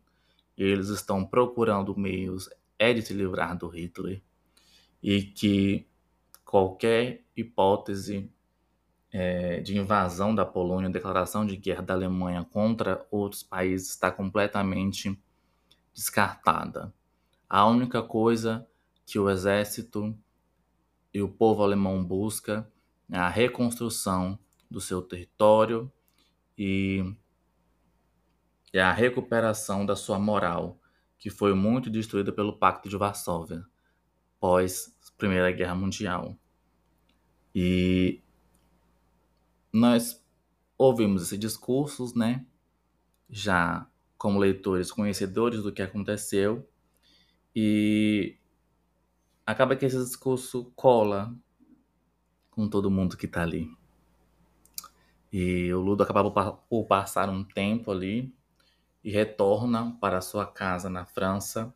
[0.58, 2.49] Eles estão procurando meios
[2.80, 4.23] é de se livrar do Hitler
[5.04, 5.88] e que
[6.43, 8.34] qualquer hipótese
[9.12, 15.15] é, de invasão da Polônia, declaração de guerra da Alemanha contra outros países está completamente
[15.95, 16.93] descartada.
[17.49, 18.67] A única coisa
[19.05, 20.15] que o exército
[21.13, 22.69] e o povo alemão busca
[23.10, 24.38] é a reconstrução
[24.69, 25.91] do seu território
[26.58, 27.15] e,
[28.73, 30.77] e a recuperação da sua moral,
[31.17, 33.65] que foi muito destruída pelo Pacto de Varsóvia
[34.39, 36.38] pós Primeira Guerra Mundial.
[37.53, 38.21] E
[39.71, 40.21] nós
[40.77, 42.45] ouvimos esses discursos, né?
[43.29, 46.67] Já como leitores conhecedores do que aconteceu
[47.56, 48.38] e
[49.45, 51.34] acaba que esse discurso cola
[52.49, 53.69] com todo mundo que tá ali.
[55.32, 56.30] E o Ludo acaba
[56.69, 58.34] por passar um tempo ali
[59.04, 61.73] e retorna para sua casa na França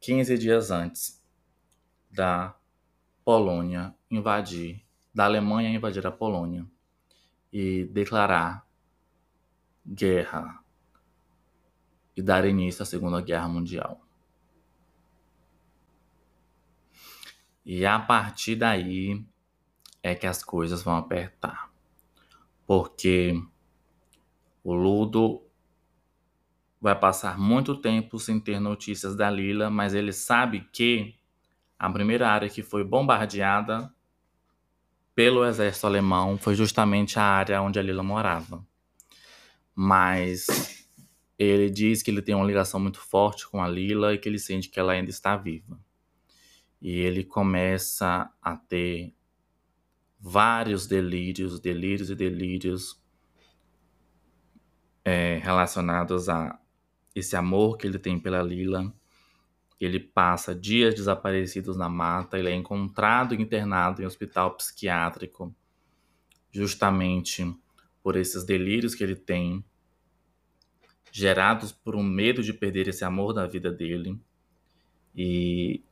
[0.00, 1.22] 15 dias antes
[2.10, 2.56] da
[3.24, 6.66] Polônia invadir, da Alemanha invadir a Polônia
[7.52, 8.66] e declarar
[9.86, 10.59] guerra
[12.20, 14.00] e dar início à Segunda Guerra Mundial.
[17.64, 19.24] E a partir daí
[20.02, 21.70] é que as coisas vão apertar.
[22.66, 23.42] Porque
[24.62, 25.42] o Ludo
[26.80, 31.14] vai passar muito tempo sem ter notícias da Lila, mas ele sabe que
[31.78, 33.92] a primeira área que foi bombardeada
[35.14, 38.64] pelo exército alemão foi justamente a área onde a Lila morava.
[39.74, 40.79] Mas
[41.44, 44.38] ele diz que ele tem uma ligação muito forte com a Lila e que ele
[44.38, 45.80] sente que ela ainda está viva.
[46.80, 49.14] E ele começa a ter
[50.18, 53.02] vários delírios, delírios e delírios
[55.04, 56.58] é, relacionados a
[57.14, 58.92] esse amor que ele tem pela Lila
[59.80, 65.54] ele passa dias desaparecidos na mata, ele é encontrado internado em hospital psiquiátrico,
[66.52, 67.42] justamente
[68.02, 69.64] por esses delírios que ele tem,
[71.12, 74.18] gerados por um medo de perder esse amor da vida dele.
[75.14, 75.82] E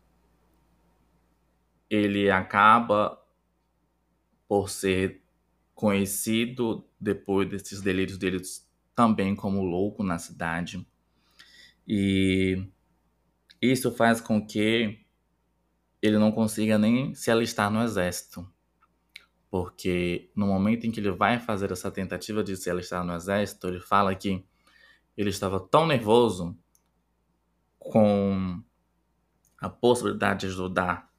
[1.90, 3.20] ele acaba
[4.46, 5.22] por ser
[5.74, 8.40] conhecido depois desses delírios dele
[8.94, 10.86] também como louco na cidade.
[11.86, 12.66] E
[13.60, 14.98] isso faz com que
[16.02, 18.46] ele não consiga nem se alistar no exército.
[19.50, 23.68] Porque no momento em que ele vai fazer essa tentativa de se alistar no exército,
[23.68, 24.44] ele fala que
[25.18, 26.56] ele estava tão nervoso
[27.76, 28.62] com
[29.60, 31.10] a possibilidade de ajudar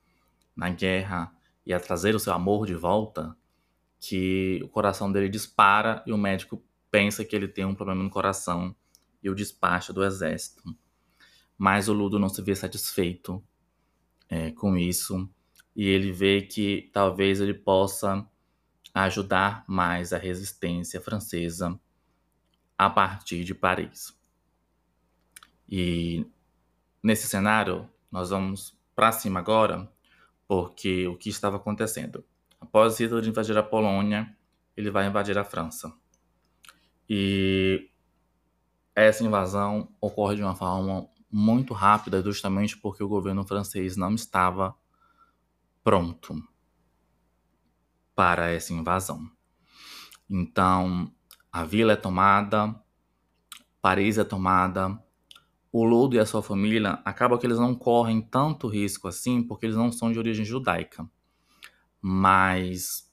[0.56, 1.36] na guerra
[1.66, 3.36] e a trazer o seu amor de volta,
[4.00, 8.10] que o coração dele dispara e o médico pensa que ele tem um problema no
[8.10, 8.74] coração
[9.22, 10.64] e o despacha do exército.
[11.58, 13.44] Mas o Ludo não se vê satisfeito
[14.30, 15.30] é, com isso
[15.76, 18.26] e ele vê que talvez ele possa
[18.94, 21.78] ajudar mais a resistência francesa
[22.80, 24.18] a partir de Paris.
[25.68, 26.26] E
[27.04, 29.92] nesse cenário, nós vamos para cima agora,
[30.48, 32.24] porque o que estava acontecendo?
[32.58, 34.34] Após Hitler invadir a Polônia,
[34.78, 35.94] ele vai invadir a França.
[37.10, 37.90] E
[38.96, 44.74] essa invasão ocorre de uma forma muito rápida, justamente porque o governo francês não estava
[45.84, 46.42] pronto
[48.16, 49.30] para essa invasão.
[50.30, 51.14] Então,
[51.52, 52.76] a vila é tomada,
[53.82, 55.02] Paris é tomada,
[55.72, 59.66] o Ludo e a sua família acaba que eles não correm tanto risco assim, porque
[59.66, 61.08] eles não são de origem judaica.
[62.02, 63.10] Mas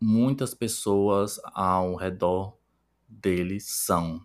[0.00, 2.56] muitas pessoas ao redor
[3.08, 4.24] deles são.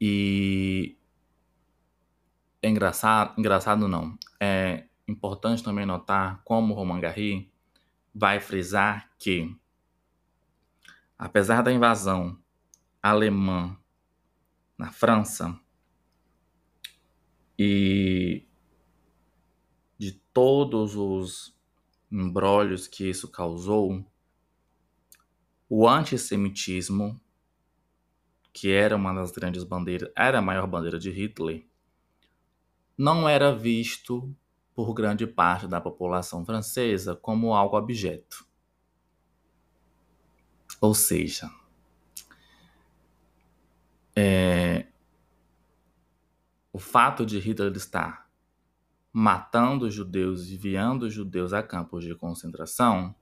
[0.00, 0.96] E
[2.60, 4.16] é engraçado, engraçado não.
[4.40, 7.50] É importante também notar como Roman Garry
[8.14, 9.56] vai frisar que
[11.18, 12.38] apesar da invasão
[13.02, 13.76] alemã
[14.78, 15.58] na França,
[17.58, 18.46] e
[19.98, 21.52] de todos os
[22.10, 24.04] embrólios que isso causou,
[25.68, 27.20] o antissemitismo,
[28.52, 31.66] que era uma das grandes bandeiras, era a maior bandeira de Hitler,
[32.96, 34.34] não era visto
[34.74, 38.47] por grande parte da população francesa como algo objeto.
[40.80, 41.50] Ou seja,
[44.14, 44.86] é,
[46.72, 48.28] o fato de Hitler estar
[49.12, 53.14] matando judeus e enviando judeus a campos de concentração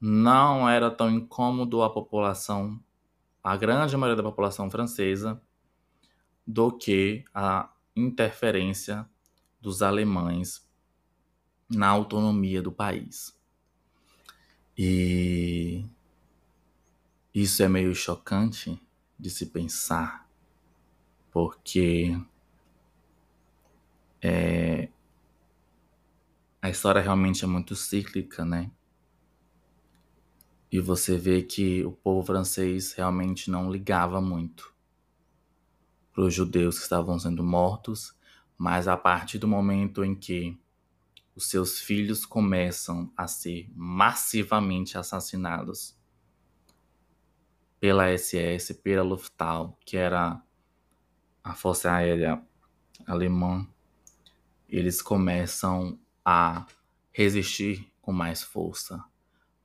[0.00, 2.82] não era tão incômodo à população,
[3.42, 5.40] a grande maioria da população francesa,
[6.46, 9.08] do que a interferência
[9.60, 10.68] dos alemães
[11.70, 13.38] na autonomia do país.
[14.76, 15.84] E
[17.34, 18.80] isso é meio chocante
[19.18, 20.22] de se pensar
[21.32, 22.14] porque
[24.20, 24.90] é,
[26.60, 28.70] a história realmente é muito cíclica, né?
[30.70, 34.72] E você vê que o povo francês realmente não ligava muito
[36.12, 38.14] para os judeus que estavam sendo mortos,
[38.56, 40.58] mas a partir do momento em que
[41.34, 45.96] os seus filhos começam a ser massivamente assassinados
[47.82, 50.40] pela SS, pela Luftwaffe, que era
[51.42, 52.40] a Força Aérea
[53.04, 53.66] Alemã,
[54.68, 56.64] eles começam a
[57.10, 59.04] resistir com mais força.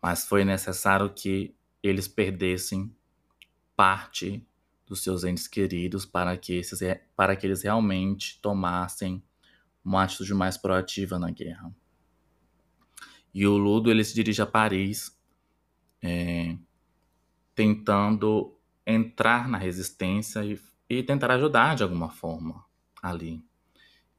[0.02, 2.92] Mas foi necessário que eles perdessem
[3.76, 4.44] parte
[4.88, 6.80] dos seus entes queridos para que, esses,
[7.16, 9.24] para que eles realmente tomassem
[9.86, 11.72] uma atitude mais proativa na guerra.
[13.32, 15.16] E o Ludo ele se dirige a Paris,
[16.02, 16.58] é,
[17.58, 20.56] tentando entrar na resistência e
[20.90, 22.66] e tentar ajudar de alguma forma
[23.02, 23.44] ali.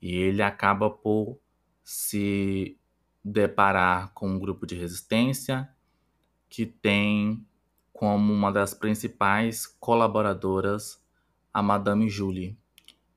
[0.00, 1.38] E ele acaba por
[1.82, 2.78] se
[3.24, 5.68] deparar com um grupo de resistência
[6.48, 7.44] que tem
[7.92, 11.02] como uma das principais colaboradoras
[11.52, 12.56] a Madame Julie,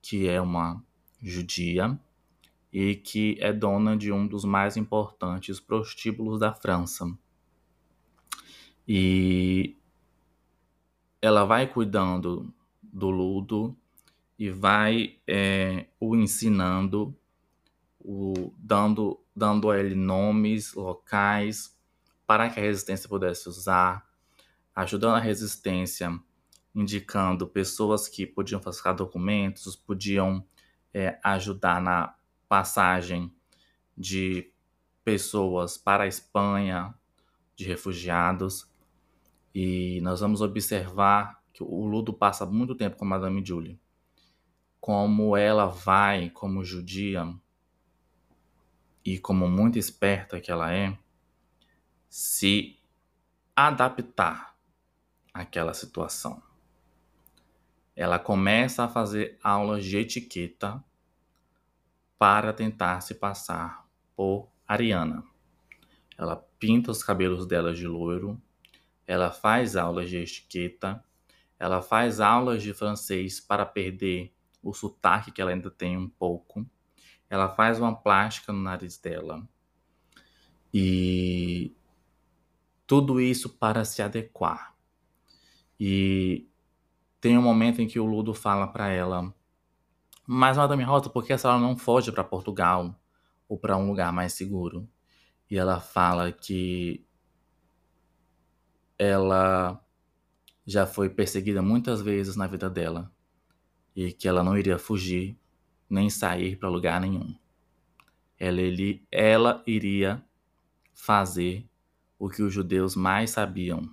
[0.02, 0.84] que é uma
[1.22, 2.00] judia
[2.74, 7.06] e que é dona de um dos mais importantes prostíbulos da França.
[8.88, 9.78] E
[11.22, 13.78] ela vai cuidando do ludo
[14.38, 17.16] e vai é, o ensinando,
[18.00, 21.78] o, dando, dando a ele nomes locais
[22.26, 24.10] para que a resistência pudesse usar,
[24.76, 26.18] ajudando a resistência,
[26.74, 30.44] indicando pessoas que podiam falsificar documentos, podiam
[30.94, 32.16] é, ajudar na
[32.48, 33.32] passagem
[33.98, 34.52] de
[35.04, 36.94] pessoas para a Espanha,
[37.56, 38.71] de refugiados.
[39.54, 43.80] E nós vamos observar que o Ludo passa muito tempo com Madame Julie.
[44.80, 47.34] Como ela vai, como judia
[49.04, 50.98] e como muito esperta que ela é,
[52.10, 52.80] se
[53.56, 54.56] adaptar
[55.34, 56.42] àquela situação.
[57.96, 60.84] Ela começa a fazer aulas de etiqueta
[62.18, 63.86] para tentar se passar
[64.16, 65.24] por Ariana.
[66.18, 68.40] Ela pinta os cabelos dela de loiro,
[69.08, 71.04] ela faz aulas de etiqueta
[71.62, 74.34] ela faz aulas de francês para perder
[74.64, 76.66] o sotaque que ela ainda tem um pouco.
[77.30, 79.48] Ela faz uma plástica no nariz dela.
[80.74, 81.72] E
[82.88, 84.76] tudo isso para se adequar.
[85.80, 86.50] E
[87.20, 89.32] tem um momento em que o Ludo fala para ela:
[90.26, 93.00] Mas, Madame Rosa, por que a senhora não foge para Portugal
[93.48, 94.90] ou para um lugar mais seguro?
[95.48, 97.06] E ela fala que
[99.02, 99.84] ela
[100.64, 103.12] já foi perseguida muitas vezes na vida dela
[103.96, 105.36] e que ela não iria fugir
[105.90, 107.36] nem sair para lugar nenhum.
[108.38, 110.24] Ela, ele, ela iria
[110.94, 111.68] fazer
[112.20, 113.92] o que os judeus mais sabiam,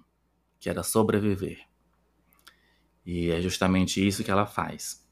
[0.60, 1.66] que era sobreviver.
[3.04, 5.02] E é justamente isso que ela faz.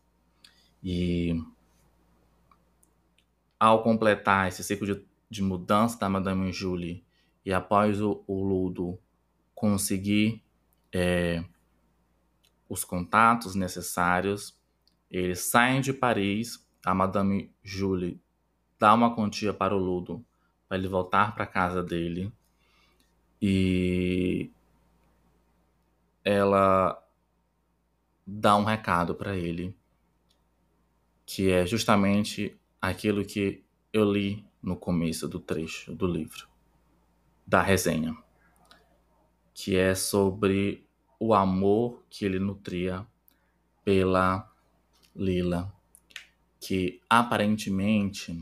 [0.84, 1.42] E
[3.58, 7.02] ao completar esse ciclo de, de mudança da Madame Julie
[7.46, 8.98] e após o, o Ludo
[9.56, 10.40] conseguir
[10.92, 11.42] é,
[12.68, 14.56] os contatos necessários,
[15.10, 18.20] eles saem de Paris, a Madame Julie
[18.78, 20.24] dá uma quantia para o Ludo
[20.68, 22.32] para ele voltar para casa dele.
[23.40, 24.50] E
[26.24, 27.02] ela
[28.26, 29.74] dá um recado para ele,
[31.24, 36.48] que é justamente aquilo que eu li no começo do trecho do livro,
[37.46, 38.16] da resenha,
[39.58, 40.86] que é sobre
[41.18, 43.06] o amor que ele nutria
[43.82, 44.52] pela
[45.14, 45.74] Lila,
[46.60, 48.38] que aparentemente,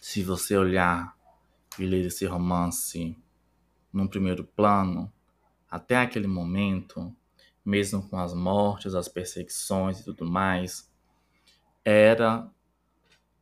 [0.00, 1.14] se você olhar
[1.78, 3.14] e ler esse romance
[3.92, 5.12] num primeiro plano,
[5.70, 7.14] até aquele momento,
[7.62, 10.90] mesmo com as mortes, as perseguições e tudo mais,
[11.84, 12.50] era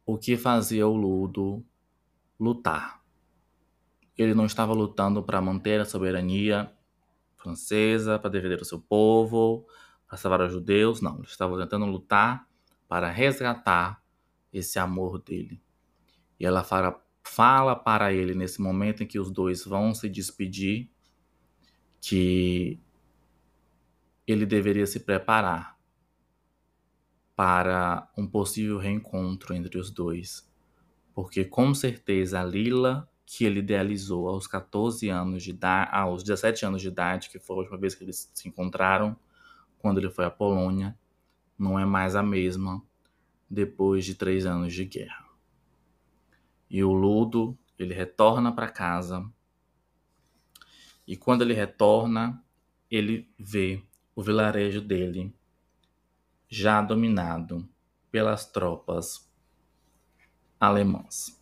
[0.05, 1.65] o que fazia o Ludo
[2.41, 3.00] lutar.
[4.21, 6.71] Ele não estava lutando para manter a soberania
[7.39, 9.67] francesa, para defender o seu povo,
[10.07, 11.15] para salvar os judeus, não.
[11.15, 12.47] Ele estava tentando lutar
[12.87, 14.05] para resgatar
[14.53, 15.59] esse amor dele.
[16.39, 20.91] E ela fala, fala para ele nesse momento em que os dois vão se despedir
[21.99, 22.79] que
[24.27, 25.79] ele deveria se preparar
[27.35, 30.47] para um possível reencontro entre os dois,
[31.15, 36.67] porque com certeza a Lila que ele idealizou aos 14 anos de idade, aos 17
[36.67, 39.17] anos de idade, que foi a última vez que eles se encontraram,
[39.79, 40.99] quando ele foi à Polônia,
[41.57, 42.83] não é mais a mesma
[43.49, 45.29] depois de três anos de guerra.
[46.69, 49.25] E o Ludo, ele retorna para casa.
[51.07, 52.45] E quando ele retorna,
[52.91, 53.81] ele vê
[54.13, 55.33] o vilarejo dele
[56.49, 57.69] já dominado
[58.11, 59.33] pelas tropas
[60.59, 61.40] alemãs.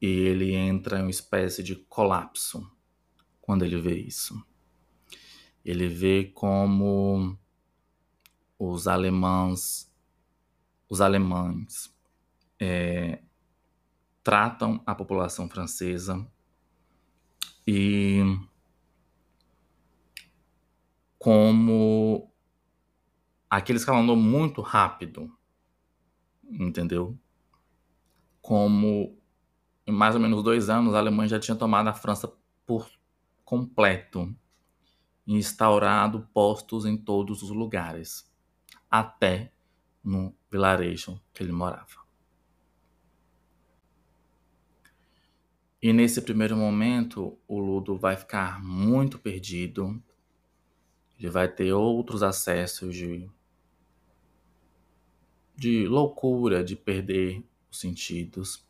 [0.00, 2.70] E ele entra em uma espécie de colapso
[3.40, 4.44] quando ele vê isso.
[5.64, 7.38] Ele vê como
[8.58, 9.92] os alemães,
[10.88, 11.94] os alemães
[12.60, 13.22] é,
[14.22, 16.26] tratam a população francesa
[17.66, 18.20] e
[21.18, 22.30] como
[23.50, 25.36] aqueles que andou muito rápido,
[26.44, 27.18] entendeu?
[28.40, 29.15] Como
[29.86, 32.32] em mais ou menos dois anos a Alemanha já tinha tomado a França
[32.66, 32.90] por
[33.44, 34.34] completo
[35.26, 38.30] e instaurado postos em todos os lugares,
[38.90, 39.52] até
[40.02, 42.06] no vilarejo que ele morava.
[45.80, 50.02] E nesse primeiro momento, o Ludo vai ficar muito perdido.
[51.18, 53.30] Ele vai ter outros acessos de,
[55.54, 58.65] de loucura, de perder os sentidos.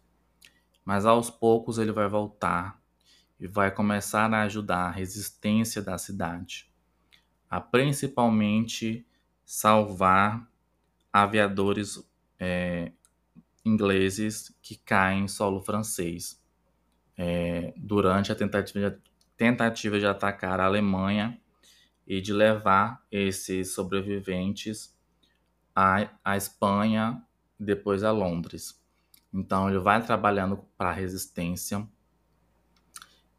[0.86, 2.80] Mas aos poucos ele vai voltar
[3.40, 6.70] e vai começar a ajudar a resistência da cidade,
[7.50, 9.04] a principalmente
[9.44, 10.48] salvar
[11.12, 12.08] aviadores
[12.38, 12.92] é,
[13.64, 16.40] ingleses que caem em solo francês
[17.16, 18.98] é, durante a tentativa de,
[19.36, 21.40] tentativa de atacar a Alemanha
[22.06, 24.96] e de levar esses sobreviventes
[25.74, 27.20] à, à Espanha
[27.58, 28.85] depois a Londres.
[29.36, 31.86] Então ele vai trabalhando para a resistência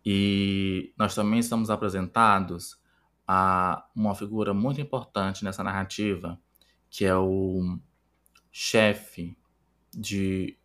[0.06, 2.80] e nós também estamos apresentados
[3.28, 6.40] a uma figura muito importante nessa narrativa,
[6.88, 7.80] que é o
[8.52, 9.36] chefe
[9.92, 10.56] de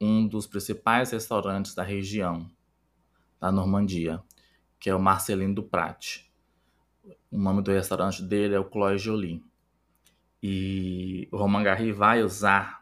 [0.00, 2.50] um dos principais restaurantes da região,
[3.38, 4.22] da Normandia,
[4.78, 6.24] que é o Marcelino Duprat.
[7.30, 9.44] O nome do restaurante dele é o Chloé Jolie.
[10.42, 12.79] E o Roman Garry vai usar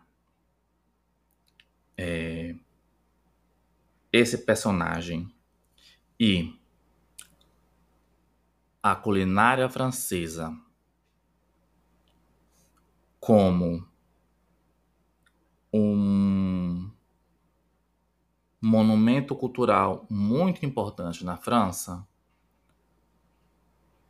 [1.98, 2.54] é,
[4.12, 5.34] esse personagem
[6.18, 6.56] e
[8.82, 10.56] a culinária francesa
[13.20, 13.86] como
[15.72, 16.90] um
[18.60, 22.06] monumento cultural muito importante na França,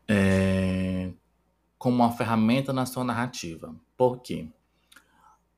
[0.07, 1.13] é,
[1.79, 3.75] como uma ferramenta na sua narrativa.
[3.97, 4.53] Por quê?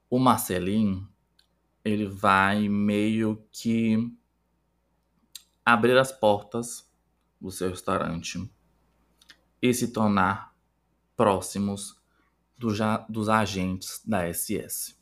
[0.09, 1.07] O Marcelin,
[1.85, 4.13] ele vai meio que
[5.65, 6.89] abrir as portas
[7.41, 8.51] do seu restaurante
[9.63, 10.55] e se tornar
[11.17, 12.01] próximos
[12.59, 12.69] do,
[13.09, 14.97] dos agentes da SS.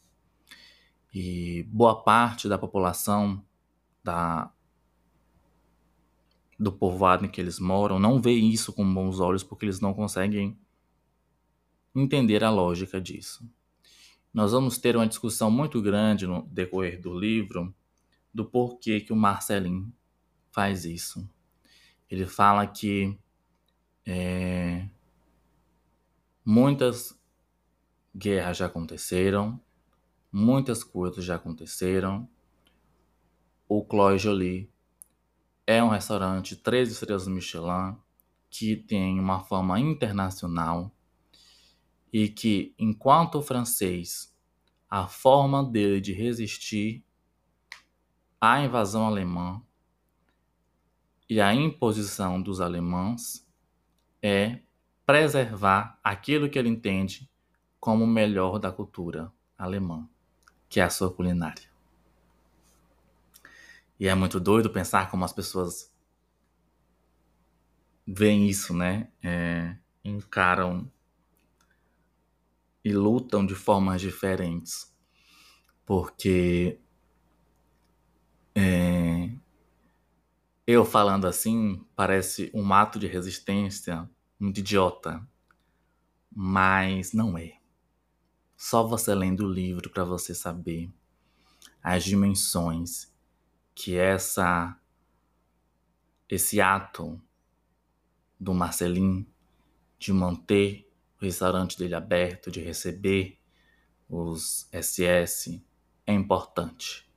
[1.12, 3.44] E boa parte da população
[4.04, 4.52] da,
[6.58, 9.94] do povoado em que eles moram não vê isso com bons olhos porque eles não
[9.94, 10.58] conseguem
[11.94, 13.48] entender a lógica disso.
[14.32, 17.74] Nós vamos ter uma discussão muito grande no decorrer do livro
[18.32, 19.92] do porquê que o Marcelin
[20.52, 21.28] faz isso.
[22.10, 23.18] Ele fala que
[24.06, 24.88] é,
[26.44, 27.18] muitas
[28.14, 29.60] guerras já aconteceram,
[30.32, 32.28] muitas coisas já aconteceram.
[33.68, 34.70] O Chloé Jolie
[35.66, 37.96] é um restaurante três estrelas Michelin
[38.50, 40.90] que tem uma fama internacional
[42.12, 44.34] e que, enquanto francês,
[44.88, 47.04] a forma dele de resistir
[48.40, 49.62] à invasão alemã
[51.28, 53.46] e à imposição dos alemães
[54.22, 54.60] é
[55.04, 57.30] preservar aquilo que ele entende
[57.78, 60.08] como o melhor da cultura alemã,
[60.68, 61.68] que é a sua culinária.
[64.00, 65.92] E é muito doido pensar como as pessoas
[68.06, 69.08] veem isso, né?
[69.22, 70.90] É, encaram
[72.88, 74.90] e lutam de formas diferentes.
[75.84, 76.80] Porque
[78.54, 79.30] é,
[80.66, 84.08] eu falando assim parece um ato de resistência
[84.40, 85.26] muito idiota,
[86.34, 87.58] mas não é.
[88.56, 90.90] Só você lendo o livro para você saber
[91.82, 93.14] as dimensões
[93.74, 94.80] que essa
[96.28, 97.20] esse ato
[98.40, 99.26] do Marcelinho
[99.98, 100.87] de manter
[101.20, 103.38] o restaurante dele aberto, de receber
[104.08, 105.62] os SS,
[106.06, 107.08] é importante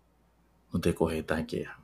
[0.74, 1.82] no decorrer da guerra.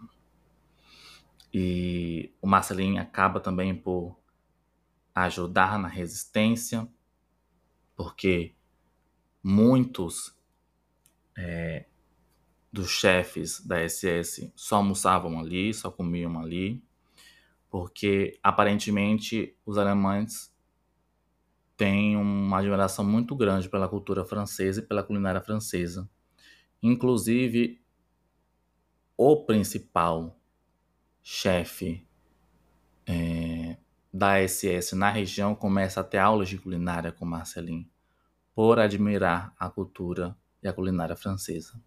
[1.54, 4.18] E o Marcelinho acaba também por
[5.16, 6.88] ajudar na resistência,
[7.96, 8.54] porque
[9.42, 10.36] muitos
[11.38, 11.86] é,
[12.72, 16.84] dos chefes da SS só almoçavam ali, só comiam ali,
[17.70, 20.54] porque aparentemente os alemães
[21.78, 26.10] tem uma admiração muito grande pela cultura francesa e pela culinária francesa.
[26.82, 27.80] Inclusive,
[29.16, 30.36] o principal
[31.22, 32.06] chefe
[33.06, 33.78] é,
[34.12, 37.88] da SS na região começa a ter aulas de culinária com Marcelin,
[38.56, 41.80] por admirar a cultura e a culinária francesa.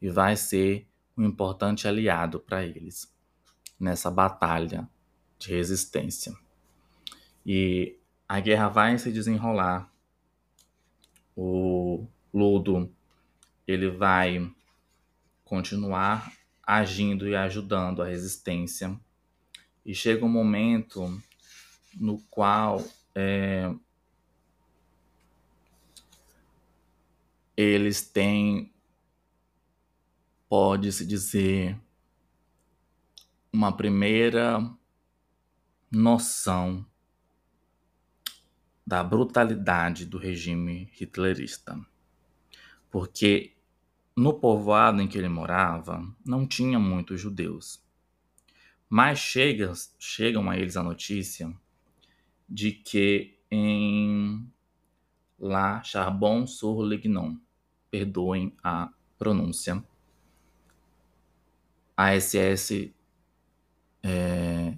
[0.00, 3.14] E vai ser um importante aliado para eles
[3.78, 4.88] nessa batalha
[5.38, 6.34] de resistência.
[7.44, 7.98] E
[8.28, 9.90] a guerra vai se desenrolar.
[11.36, 12.92] O Ludo
[13.66, 14.50] ele vai
[15.44, 18.98] continuar agindo e ajudando a resistência.
[19.84, 21.22] E chega um momento
[21.94, 23.72] no qual é,
[27.56, 28.72] eles têm,
[30.48, 31.80] pode-se dizer,
[33.52, 34.58] uma primeira
[35.90, 36.84] noção
[38.86, 41.78] da brutalidade do regime hitlerista.
[42.90, 43.56] Porque
[44.16, 47.84] no povoado em que ele morava não tinha muitos judeus.
[48.88, 51.52] Mas chega, chegam a eles a notícia
[52.48, 54.48] de que em
[55.38, 57.36] La Charbon-sur-Lignon,
[57.90, 59.84] perdoem a pronúncia,
[61.96, 62.94] a SS
[64.02, 64.76] é,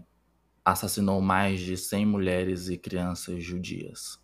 [0.72, 4.22] assassinou mais de 100 mulheres e crianças judias.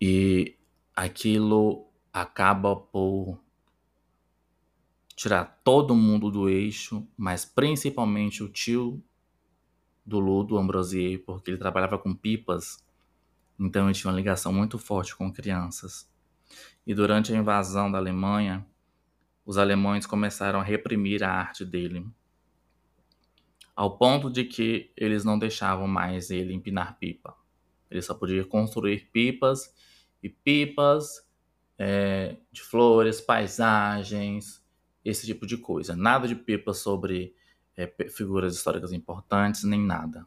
[0.00, 0.56] E
[0.94, 3.40] aquilo acaba por
[5.16, 9.02] tirar todo mundo do eixo, mas principalmente o tio
[10.06, 12.84] do Ludo, Ambrosier, porque ele trabalhava com pipas,
[13.58, 16.08] então ele tinha uma ligação muito forte com crianças.
[16.86, 18.64] E durante a invasão da Alemanha,
[19.44, 22.06] os alemães começaram a reprimir a arte dele
[23.78, 27.36] ao ponto de que eles não deixavam mais ele empinar pipa.
[27.88, 29.72] Ele só podia construir pipas
[30.20, 31.24] e pipas
[31.78, 34.66] é, de flores, paisagens,
[35.04, 35.94] esse tipo de coisa.
[35.94, 37.36] Nada de pipas sobre
[37.76, 40.26] é, figuras históricas importantes, nem nada.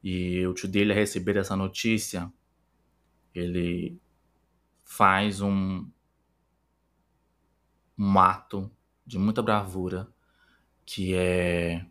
[0.00, 2.32] E o tio dele, a receber essa notícia,
[3.34, 4.00] ele
[4.84, 5.90] faz um,
[7.98, 8.70] um ato
[9.04, 10.06] de muita bravura,
[10.86, 11.84] que é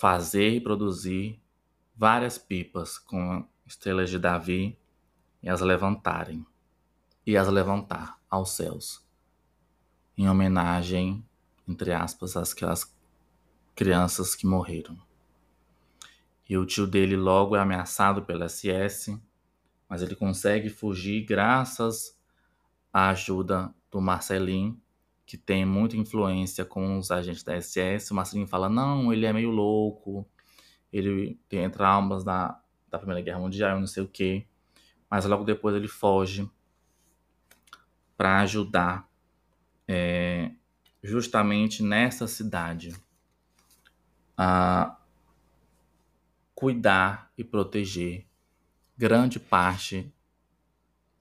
[0.00, 1.38] fazer e produzir
[1.94, 4.78] várias pipas com estrelas de Davi
[5.42, 6.46] e as levantarem
[7.26, 9.06] e as levantar aos céus,
[10.16, 11.22] em homenagem,
[11.68, 12.54] entre aspas, às
[13.74, 14.96] crianças que morreram.
[16.48, 19.20] E o tio dele logo é ameaçado pela SS,
[19.86, 22.18] mas ele consegue fugir graças
[22.90, 24.80] à ajuda do Marcelinho,
[25.30, 28.10] que tem muita influência com os agentes da SS.
[28.10, 30.28] O Marcelinho fala: não, ele é meio louco,
[30.92, 32.60] ele tem traumas da,
[32.90, 34.44] da Primeira Guerra Mundial, não sei o quê.
[35.08, 36.50] Mas logo depois ele foge
[38.16, 39.08] para ajudar
[39.86, 40.50] é,
[41.00, 42.92] justamente nessa cidade
[44.36, 44.98] a
[46.56, 48.26] cuidar e proteger
[48.98, 50.12] grande parte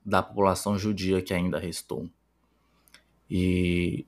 [0.03, 2.09] da população judia que ainda restou.
[3.29, 4.07] E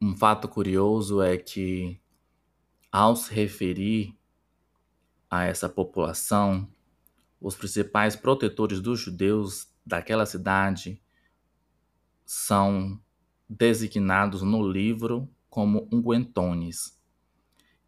[0.00, 2.00] um fato curioso é que,
[2.90, 4.16] ao se referir
[5.28, 6.68] a essa população,
[7.40, 11.02] os principais protetores dos judeus daquela cidade
[12.24, 13.00] são
[13.48, 16.96] designados no livro como unguentones,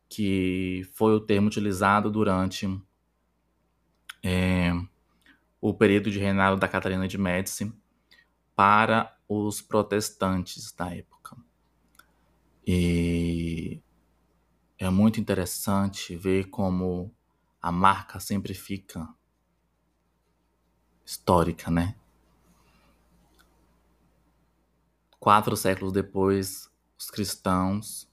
[0.08, 2.66] que foi o termo utilizado durante
[4.22, 4.72] é,
[5.60, 7.72] o período de reinado da Catarina de Médici
[8.54, 11.36] para os protestantes da época.
[12.66, 13.82] E
[14.78, 17.12] é muito interessante ver como
[17.60, 19.08] a marca sempre fica
[21.04, 21.96] histórica, né?
[25.18, 28.10] Quatro séculos depois, os cristãos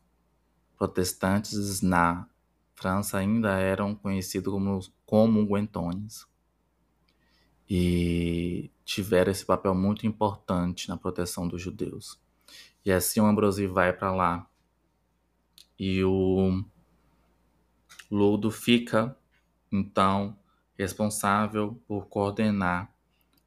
[0.78, 2.28] protestantes na
[2.74, 6.26] França ainda eram conhecidos como, como guentones
[7.70, 12.20] e tiveram esse papel muito importante na proteção dos judeus.
[12.84, 14.50] E assim o Ambrosi vai para lá
[15.78, 16.64] e o
[18.10, 19.16] Ludo fica
[19.72, 20.36] então
[20.78, 22.92] responsável por coordenar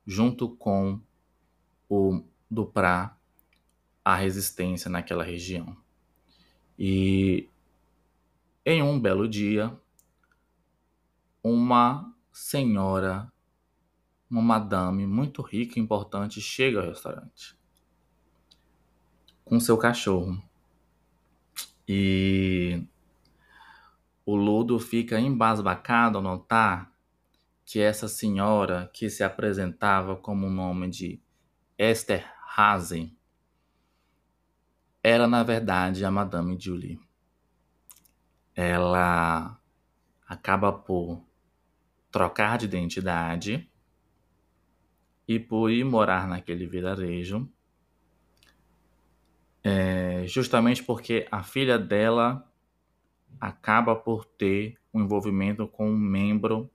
[0.06, 1.00] junto com
[1.88, 3.16] o Duprá
[4.04, 5.76] a resistência naquela região.
[6.78, 7.48] E
[8.64, 9.76] em um belo dia,
[11.42, 13.32] uma senhora,
[14.32, 17.54] uma madame muito rica e importante chega ao restaurante
[19.44, 20.42] com seu cachorro.
[21.86, 22.82] E
[24.24, 26.90] o Ludo fica embasbacado ao notar
[27.66, 31.20] que essa senhora, que se apresentava como o nome de
[31.76, 32.26] Esther
[32.56, 33.14] Hazen,
[35.02, 36.98] era na verdade a Madame Julie.
[38.54, 39.60] Ela
[40.26, 41.22] acaba por
[42.10, 43.70] trocar de identidade
[45.26, 47.48] e por ir morar naquele vilarejo,
[49.64, 52.46] é, justamente porque a filha dela
[53.40, 56.70] acaba por ter um envolvimento com um membro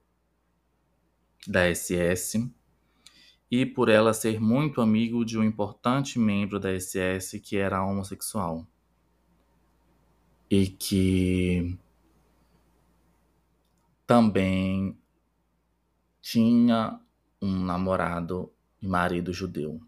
[1.46, 2.50] da SS
[3.50, 8.68] e por ela ser muito amigo de um importante membro da SS que era homossexual.
[10.50, 11.78] E que
[14.06, 14.98] também
[16.22, 17.00] tinha
[17.42, 19.82] um namorado e marido judeu.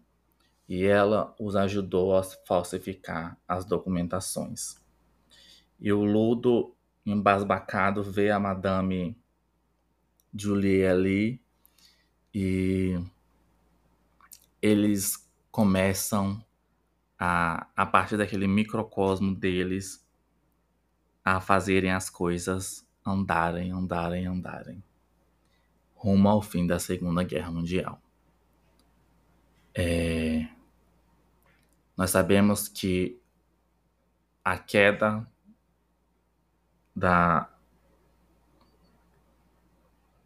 [0.68, 4.80] E ela os ajudou a falsificar as documentações.
[5.80, 6.74] E o Ludo,
[7.04, 9.16] embasbacado, vê a Madame
[10.32, 11.42] Julie ali
[12.32, 13.00] e
[14.62, 16.44] eles começam
[17.18, 20.06] a, a partir daquele microcosmo deles
[21.24, 24.82] a fazerem as coisas andarem, andarem, andarem
[26.00, 28.00] rumo ao fim da Segunda Guerra Mundial.
[29.74, 30.48] É...
[31.94, 33.20] Nós sabemos que
[34.42, 35.30] a queda
[36.96, 37.52] da,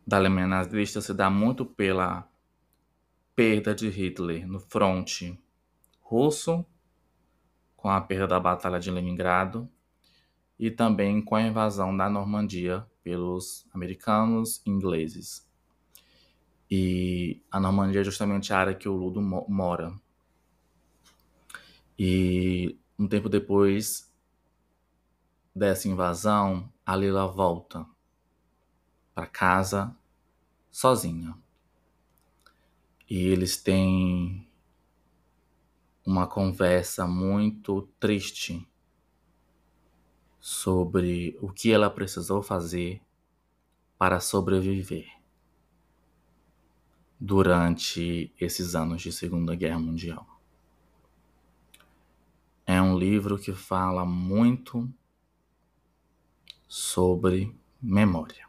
[0.07, 2.29] da Alemanha nazista se dá muito pela
[3.35, 5.37] perda de Hitler no fronte
[6.01, 6.65] russo,
[7.77, 9.69] com a perda da Batalha de Leningrado,
[10.57, 15.53] e também com a invasão da Normandia pelos americanos e ingleses.
[16.77, 19.95] E a Normandia é justamente a área que o Ludo mora.
[21.97, 24.13] E um tempo depois
[25.55, 27.87] dessa invasão, a Lila volta
[29.15, 29.97] para casa
[30.69, 31.39] sozinha.
[33.09, 34.49] E eles têm
[36.05, 38.69] uma conversa muito triste
[40.41, 43.01] sobre o que ela precisou fazer
[43.97, 45.24] para sobreviver.
[47.19, 50.27] Durante esses anos de Segunda Guerra Mundial.
[52.67, 54.91] É um livro que fala muito
[56.67, 58.49] sobre memória.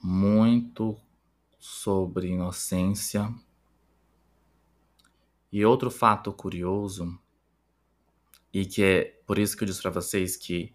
[0.00, 0.96] Muito
[1.58, 3.32] sobre inocência.
[5.50, 7.18] E outro fato curioso,
[8.52, 10.74] e que é por isso que eu disse para vocês que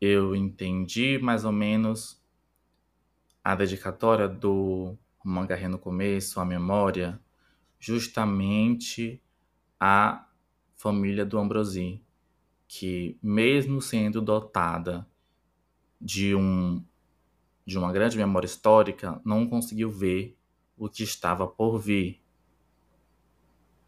[0.00, 2.22] eu entendi mais ou menos
[3.48, 4.94] a dedicatória do
[5.24, 7.18] Mangaré no começo, a memória,
[7.80, 9.22] justamente
[9.80, 10.28] a
[10.76, 11.98] família do Ambrosi,
[12.66, 15.08] que mesmo sendo dotada
[15.98, 16.84] de um
[17.64, 20.36] de uma grande memória histórica, não conseguiu ver
[20.76, 22.20] o que estava por vir,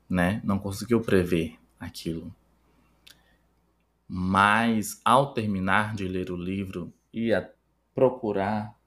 [0.08, 0.40] né?
[0.42, 2.34] Não conseguiu prever aquilo.
[4.08, 7.54] Mas ao terminar de ler o livro, ia
[7.94, 8.79] procurar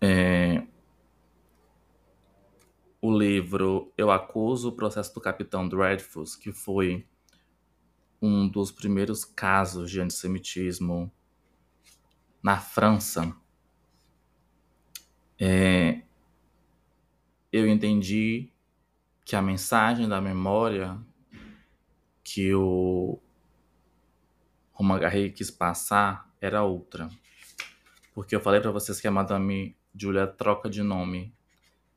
[0.00, 0.66] é,
[3.00, 7.06] o livro Eu Acuso o Processo do Capitão Dreyfus, que foi
[8.20, 11.10] um dos primeiros casos de antissemitismo
[12.42, 13.34] na França.
[15.38, 16.02] É,
[17.50, 18.52] eu entendi
[19.24, 20.98] que a mensagem da memória
[22.22, 23.18] que o
[25.00, 27.08] Garret quis passar era outra.
[28.14, 31.34] Porque eu falei para vocês que a Madame Julia troca de nome.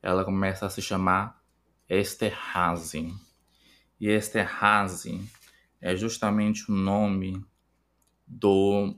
[0.02, 1.42] Ela começa a se chamar
[1.88, 3.14] Esterhazy.
[3.98, 5.26] E Esterhazy
[5.80, 7.42] é justamente o nome
[8.28, 8.94] do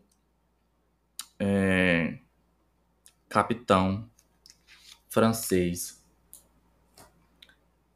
[1.38, 2.18] é,
[3.30, 4.10] capitão
[5.08, 6.04] francês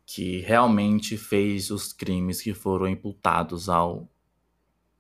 [0.06, 4.08] que realmente fez os crimes que foram imputados ao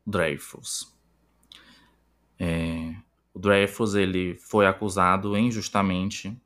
[0.05, 0.91] Dreyfus.
[2.39, 2.88] É,
[3.39, 6.39] Dreyfus ele foi acusado injustamente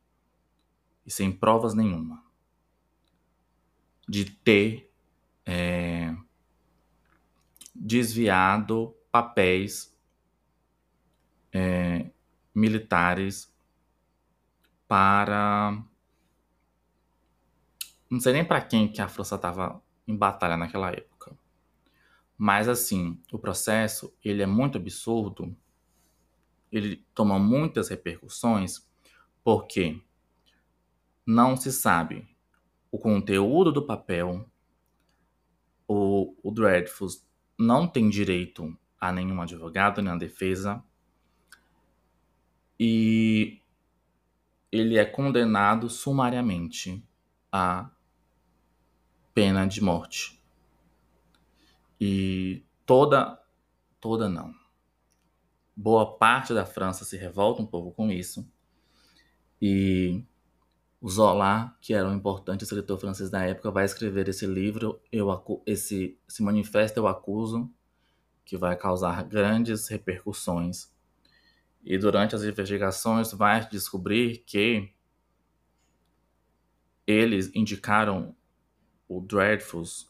[1.06, 2.24] e sem provas nenhuma
[4.08, 4.92] de ter
[5.46, 6.14] é,
[7.74, 9.98] desviado papéis
[11.52, 12.10] é,
[12.54, 13.52] militares
[14.88, 15.84] para
[18.10, 21.36] não sei nem para quem que a França estava em batalha naquela época.
[22.38, 25.56] Mas assim, o processo, ele é muito absurdo.
[26.74, 28.84] Ele toma muitas repercussões
[29.44, 30.02] porque
[31.24, 32.28] não se sabe
[32.92, 34.50] o conteúdo do papel.
[35.88, 37.24] O, o Dreyfus
[37.58, 40.84] não tem direito a nenhum advogado, nem a defesa.
[42.80, 43.62] E
[44.72, 47.08] ele é condenado sumariamente
[47.52, 47.92] a
[49.32, 50.42] pena de morte.
[52.02, 53.40] E toda,
[54.02, 54.63] toda não.
[55.76, 58.48] Boa parte da França se revolta um pouco com isso.
[59.62, 60.24] E
[61.02, 65.28] o Zola, que era um importante escritor francês da época, vai escrever esse livro, eu
[65.66, 67.70] esse, esse manifesto Eu Acuso,
[68.46, 70.94] que vai causar grandes repercussões.
[71.84, 74.94] E durante as investigações vai descobrir que
[77.06, 78.36] eles indicaram
[79.08, 80.10] o Dreadfuls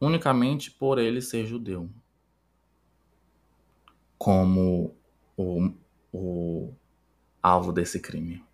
[0.00, 1.90] unicamente por ele ser judeu,
[4.18, 4.94] como
[5.36, 5.72] o,
[6.12, 6.74] o
[7.42, 8.44] alvo desse crime.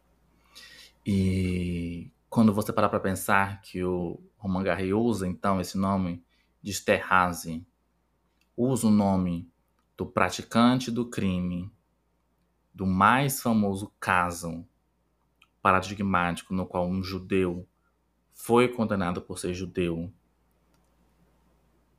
[1.04, 6.24] E quando você parar para pensar que o Roman Garry usa então esse nome
[6.62, 7.66] de Sterhazy,
[8.56, 9.50] usa o nome
[9.96, 11.70] do praticante do crime,
[12.74, 14.66] do mais famoso caso
[15.60, 17.66] paradigmático no qual um judeu
[18.32, 20.12] foi condenado por ser judeu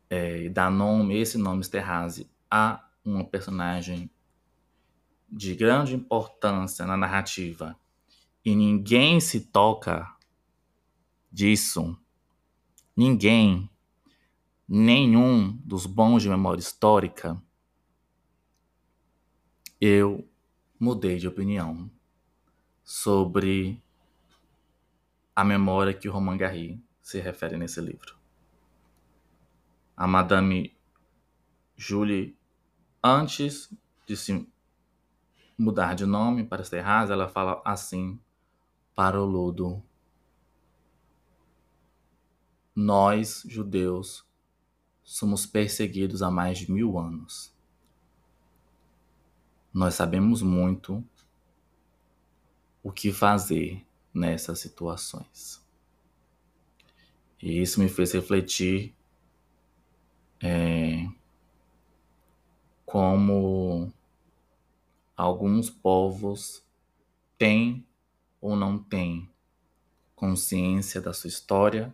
[0.10, 4.10] é, e dá nome, esse nome Esterhazy, a uma personagem
[5.30, 7.78] de grande importância na narrativa
[8.46, 10.16] e ninguém se toca
[11.32, 11.98] disso,
[12.96, 13.70] ninguém,
[14.68, 17.42] nenhum dos bons de memória histórica,
[19.82, 20.28] eu
[20.80, 21.90] mudei de opinião
[22.84, 23.82] sobre
[25.36, 28.16] a memória que o Romain Gary se refere nesse livro.
[29.98, 30.76] A Madame
[31.76, 32.38] Julie,
[33.04, 33.70] antes
[34.08, 34.48] de se
[35.58, 38.20] mudar de nome para Serraz, ela fala assim
[38.96, 39.84] para o Ludo.
[42.76, 44.26] Nós, judeus,
[45.04, 47.54] somos perseguidos há mais de mil anos.
[49.74, 51.04] Nós sabemos muito
[52.82, 55.64] o que fazer nessas situações.
[57.42, 58.96] E isso me fez refletir
[60.42, 61.08] é,
[62.86, 63.92] como
[65.16, 66.64] alguns povos
[67.38, 67.86] têm
[68.42, 69.30] ou não têm
[70.16, 71.94] consciência da sua história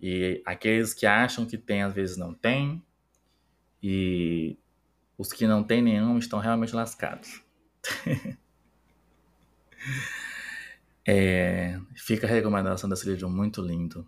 [0.00, 2.82] e aqueles que acham que têm às vezes não têm
[3.82, 4.56] e
[5.16, 7.42] os que não têm nenhum estão realmente lascados.
[11.06, 14.06] é, fica a recomendação desse livro muito lindo.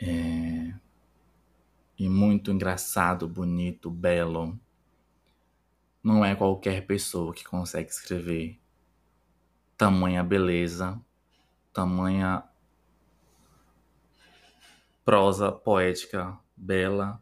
[0.00, 0.72] É,
[1.98, 4.58] e muito engraçado, bonito, belo.
[6.02, 8.60] Não é qualquer pessoa que consegue escrever
[9.76, 11.00] tamanha beleza,
[11.72, 12.44] tamanha
[15.04, 17.20] prosa poética bela,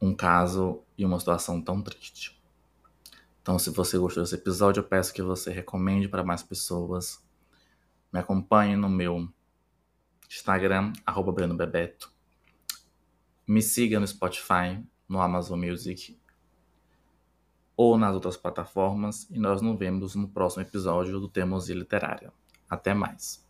[0.00, 2.40] um caso e uma situação tão triste.
[3.42, 7.22] Então, se você gostou desse episódio, eu peço que você recomende para mais pessoas.
[8.12, 9.28] Me acompanhe no meu
[10.28, 12.13] Instagram, arroba Breno Bebeto.
[13.46, 16.18] Me siga no Spotify, no Amazon Music
[17.76, 19.28] ou nas outras plataformas.
[19.30, 22.32] E nós nos vemos no próximo episódio do Temosia Literária.
[22.68, 23.43] Até mais.